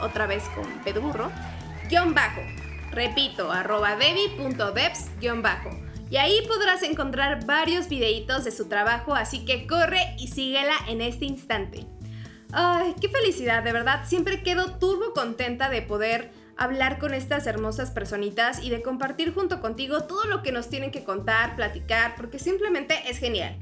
otra 0.00 0.26
vez 0.26 0.44
con 0.54 0.84
B 0.84 0.92
de 0.92 1.00
burro, 1.00 1.32
guion 1.88 2.14
bajo. 2.14 2.40
Repito, 2.92 3.50
arroba 3.50 3.96
devs, 3.96 5.10
guion 5.18 5.42
bajo. 5.42 5.70
Y 6.10 6.16
ahí 6.16 6.46
podrás 6.46 6.84
encontrar 6.84 7.44
varios 7.44 7.88
videitos 7.88 8.44
de 8.44 8.52
su 8.52 8.68
trabajo, 8.68 9.14
así 9.14 9.44
que 9.44 9.66
corre 9.66 10.14
y 10.16 10.28
síguela 10.28 10.74
en 10.86 11.00
este 11.00 11.24
instante. 11.24 11.84
Ay, 12.52 12.94
qué 13.00 13.08
felicidad, 13.08 13.64
de 13.64 13.72
verdad. 13.72 14.04
Siempre 14.06 14.44
quedo 14.44 14.78
turbo 14.78 15.12
contenta 15.12 15.68
de 15.70 15.82
poder 15.82 16.30
hablar 16.56 16.98
con 16.98 17.14
estas 17.14 17.46
hermosas 17.46 17.90
personitas 17.90 18.62
y 18.62 18.70
de 18.70 18.82
compartir 18.82 19.34
junto 19.34 19.60
contigo 19.60 20.04
todo 20.04 20.24
lo 20.24 20.42
que 20.42 20.52
nos 20.52 20.68
tienen 20.68 20.90
que 20.90 21.04
contar, 21.04 21.56
platicar, 21.56 22.14
porque 22.16 22.38
simplemente 22.38 22.94
es 23.08 23.18
genial. 23.18 23.56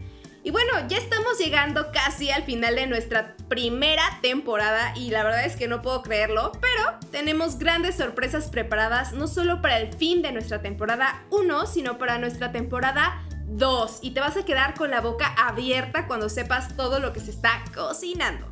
Y 0.44 0.50
bueno, 0.50 0.72
ya 0.88 0.98
estamos 0.98 1.38
llegando 1.38 1.92
casi 1.92 2.31
al 2.31 2.42
final 2.42 2.74
de 2.74 2.88
nuestra 2.88 3.37
primera 3.48 4.02
temporada 4.22 4.92
y 4.96 5.11
la 5.11 5.22
verdad 5.22 5.44
es 5.44 5.55
que 5.55 5.68
no 5.68 5.83
puedo 5.83 6.02
creerlo, 6.02 6.50
pero 6.61 6.98
tenemos 7.12 7.59
grandes 7.59 7.94
sorpresas 7.94 8.48
preparadas 8.48 9.12
no 9.12 9.28
solo 9.28 9.62
para 9.62 9.78
el 9.78 9.92
fin 9.92 10.20
de 10.20 10.33
nuestra 10.33 10.61
temporada 10.61 11.22
1, 11.31 11.66
sino 11.66 11.96
para 11.96 12.18
nuestra 12.18 12.50
temporada 12.50 13.22
2 13.46 14.00
y 14.02 14.11
te 14.12 14.20
vas 14.20 14.37
a 14.37 14.44
quedar 14.44 14.74
con 14.74 14.90
la 14.90 15.00
boca 15.00 15.33
abierta 15.38 16.09
cuando 16.09 16.28
sepas 16.28 16.76
todo 16.76 16.98
lo 16.98 17.12
que 17.12 17.20
se 17.20 17.31
está 17.31 17.62
cocinando. 17.72 18.51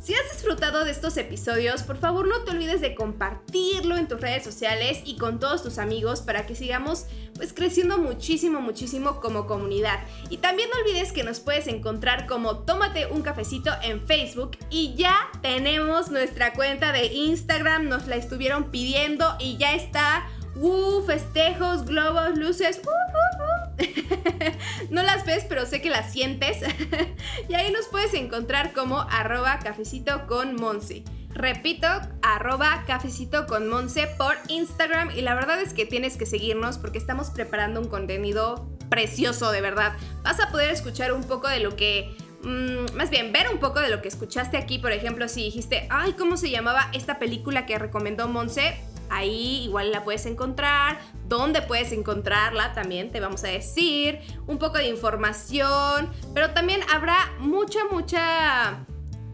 Si 0.00 0.14
has 0.14 0.32
disfrutado 0.32 0.84
de 0.86 0.92
estos 0.92 1.18
episodios, 1.18 1.82
por 1.82 1.98
favor 1.98 2.26
no 2.26 2.42
te 2.42 2.52
olvides 2.52 2.80
de 2.80 2.94
compartirlo 2.94 3.98
en 3.98 4.08
tus 4.08 4.18
redes 4.18 4.42
sociales 4.42 5.02
y 5.04 5.18
con 5.18 5.38
todos 5.38 5.62
tus 5.62 5.76
amigos 5.76 6.22
para 6.22 6.46
que 6.46 6.54
sigamos 6.54 7.04
pues 7.36 7.52
creciendo 7.52 7.98
muchísimo, 7.98 8.62
muchísimo 8.62 9.20
como 9.20 9.46
comunidad. 9.46 10.00
Y 10.30 10.38
también 10.38 10.70
no 10.70 10.80
olvides 10.80 11.12
que 11.12 11.22
nos 11.22 11.40
puedes 11.40 11.66
encontrar 11.66 12.26
como 12.26 12.60
Tómate 12.60 13.08
un 13.08 13.20
cafecito 13.20 13.70
en 13.82 14.06
Facebook 14.06 14.56
y 14.70 14.94
ya 14.94 15.28
tenemos 15.42 16.10
nuestra 16.10 16.54
cuenta 16.54 16.92
de 16.92 17.06
Instagram, 17.06 17.88
nos 17.88 18.06
la 18.06 18.16
estuvieron 18.16 18.70
pidiendo 18.70 19.36
y 19.38 19.58
ya 19.58 19.74
está. 19.74 20.26
¡Uh! 20.56 21.02
Festejos, 21.02 21.84
globos, 21.84 22.38
luces. 22.38 22.80
¡Uh, 22.84 22.88
uh, 22.88 23.66
uh! 23.66 23.69
no 24.90 25.02
las 25.02 25.24
ves, 25.24 25.44
pero 25.48 25.66
sé 25.66 25.80
que 25.80 25.90
las 25.90 26.12
sientes. 26.12 26.58
y 27.48 27.54
ahí 27.54 27.72
nos 27.72 27.86
puedes 27.86 28.14
encontrar 28.14 28.72
como 28.72 29.00
arroba 29.10 29.58
cafecito 29.58 30.26
con 30.26 30.56
Monse. 30.56 31.04
Repito, 31.32 31.86
arroba 32.22 32.84
cafecito 32.86 33.46
con 33.46 33.68
Monse 33.68 34.08
por 34.18 34.36
Instagram. 34.48 35.10
Y 35.16 35.22
la 35.22 35.34
verdad 35.34 35.60
es 35.60 35.72
que 35.72 35.86
tienes 35.86 36.16
que 36.16 36.26
seguirnos 36.26 36.78
porque 36.78 36.98
estamos 36.98 37.30
preparando 37.30 37.80
un 37.80 37.88
contenido 37.88 38.68
precioso, 38.88 39.52
de 39.52 39.60
verdad. 39.60 39.92
Vas 40.22 40.40
a 40.40 40.50
poder 40.50 40.70
escuchar 40.70 41.12
un 41.12 41.24
poco 41.24 41.48
de 41.48 41.60
lo 41.60 41.76
que 41.76 42.14
mm, 42.42 42.96
más 42.96 43.10
bien, 43.10 43.32
ver 43.32 43.48
un 43.48 43.58
poco 43.58 43.80
de 43.80 43.88
lo 43.88 44.02
que 44.02 44.08
escuchaste 44.08 44.56
aquí, 44.56 44.78
por 44.78 44.92
ejemplo, 44.92 45.28
si 45.28 45.44
dijiste, 45.44 45.86
ay, 45.88 46.14
¿cómo 46.14 46.36
se 46.36 46.50
llamaba 46.50 46.90
esta 46.92 47.18
película 47.18 47.64
que 47.64 47.78
recomendó 47.78 48.26
Monse? 48.26 48.74
Ahí 49.10 49.64
igual 49.64 49.90
la 49.90 50.04
puedes 50.04 50.24
encontrar, 50.26 50.98
dónde 51.28 51.62
puedes 51.62 51.92
encontrarla 51.92 52.72
también 52.72 53.10
te 53.10 53.20
vamos 53.20 53.44
a 53.44 53.48
decir, 53.48 54.20
un 54.46 54.58
poco 54.58 54.78
de 54.78 54.88
información, 54.88 56.10
pero 56.34 56.50
también 56.50 56.80
habrá 56.92 57.32
mucha, 57.38 57.80
mucha 57.90 58.86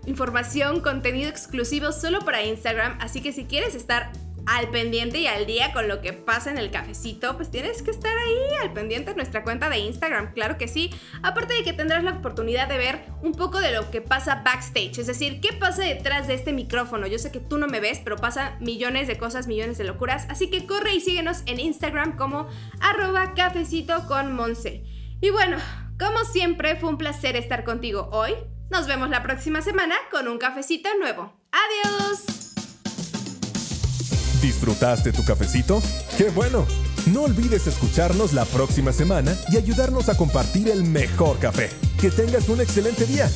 información, 0.07 0.81
contenido 0.81 1.29
exclusivo 1.29 1.93
solo 1.93 2.21
para 2.21 2.43
Instagram, 2.43 2.99
así 3.01 3.21
que 3.21 3.33
si 3.33 3.45
quieres 3.45 3.75
estar 3.75 4.13
al 4.47 4.71
pendiente 4.71 5.19
y 5.19 5.27
al 5.27 5.45
día 5.47 5.73
con 5.73 5.89
lo 5.89 6.01
que 6.01 6.13
pasa 6.13 6.51
en 6.51 6.59
el 6.59 6.71
cafecito, 6.71 7.37
pues 7.37 7.51
tienes 7.51 7.83
que 7.83 7.91
estar 7.91 8.17
ahí 8.17 8.63
al 8.63 8.73
pendiente 8.73 9.11
de 9.11 9.17
nuestra 9.17 9.43
cuenta 9.43 9.69
de 9.69 9.79
Instagram, 9.79 10.33
claro 10.33 10.57
que 10.57 10.69
sí. 10.69 10.91
Aparte 11.23 11.55
de 11.55 11.65
que 11.65 11.73
tendrás 11.73 12.05
la 12.05 12.13
oportunidad 12.13 12.69
de 12.69 12.79
ver 12.79 13.05
un 13.23 13.33
poco 13.33 13.61
de 13.61 13.73
lo 13.73 13.91
que 13.91 14.01
pasa 14.01 14.43
backstage, 14.45 14.99
es 14.99 15.07
decir, 15.07 15.41
qué 15.41 15.53
pasa 15.53 15.83
detrás 15.83 16.29
de 16.29 16.35
este 16.35 16.53
micrófono. 16.53 17.07
Yo 17.07 17.19
sé 17.19 17.33
que 17.33 17.41
tú 17.41 17.59
no 17.59 17.67
me 17.67 17.81
ves, 17.81 18.01
pero 18.03 18.17
pasan 18.17 18.57
millones 18.61 19.09
de 19.09 19.19
cosas, 19.19 19.47
millones 19.47 19.79
de 19.79 19.85
locuras, 19.85 20.27
así 20.31 20.49
que 20.49 20.67
corre 20.67 20.95
y 20.95 21.01
síguenos 21.01 21.43
en 21.47 21.61
Instagram 21.61 22.17
como 22.17 22.49
arroba 22.81 23.35
cafecito 23.35 24.07
con 24.07 24.33
Monse. 24.33 24.85
Y 25.21 25.31
bueno, 25.31 25.57
como 25.99 26.25
siempre 26.25 26.77
fue 26.77 26.91
un 26.91 26.99
placer 26.99 27.37
estar 27.37 27.65
contigo 27.65 28.09
hoy. 28.13 28.35
Nos 28.71 28.87
vemos 28.87 29.09
la 29.11 29.23
próxima 29.23 29.63
semana 29.63 29.95
con 30.11 30.29
un 30.29 30.39
cafecito 30.39 30.89
nuevo. 30.99 31.33
¡Adiós! 31.53 32.36
¿Disfrutaste 34.41 35.13
tu 35.13 35.25
cafecito? 35.25 35.83
¡Qué 36.17 36.31
bueno! 36.31 36.67
No 37.13 37.23
olvides 37.23 37.67
escucharnos 37.67 38.33
la 38.33 38.45
próxima 38.45 38.93
semana 38.93 39.37
y 39.53 39.57
ayudarnos 39.57 40.09
a 40.09 40.17
compartir 40.17 40.69
el 40.69 40.85
mejor 40.85 41.39
café. 41.39 41.71
Que 42.01 42.11
tengas 42.11 42.49
un 42.49 42.61
excelente 42.61 43.07
día. 43.07 43.29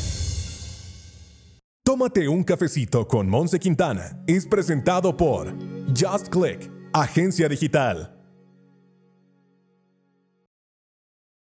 Tómate 1.85 2.29
un 2.29 2.45
cafecito 2.45 3.09
con 3.09 3.29
Monse 3.29 3.59
Quintana. 3.59 4.23
Es 4.27 4.47
presentado 4.47 5.17
por 5.17 5.55
Just 5.99 6.29
Click, 6.29 6.71
agencia 6.93 7.49
digital. 7.49 8.20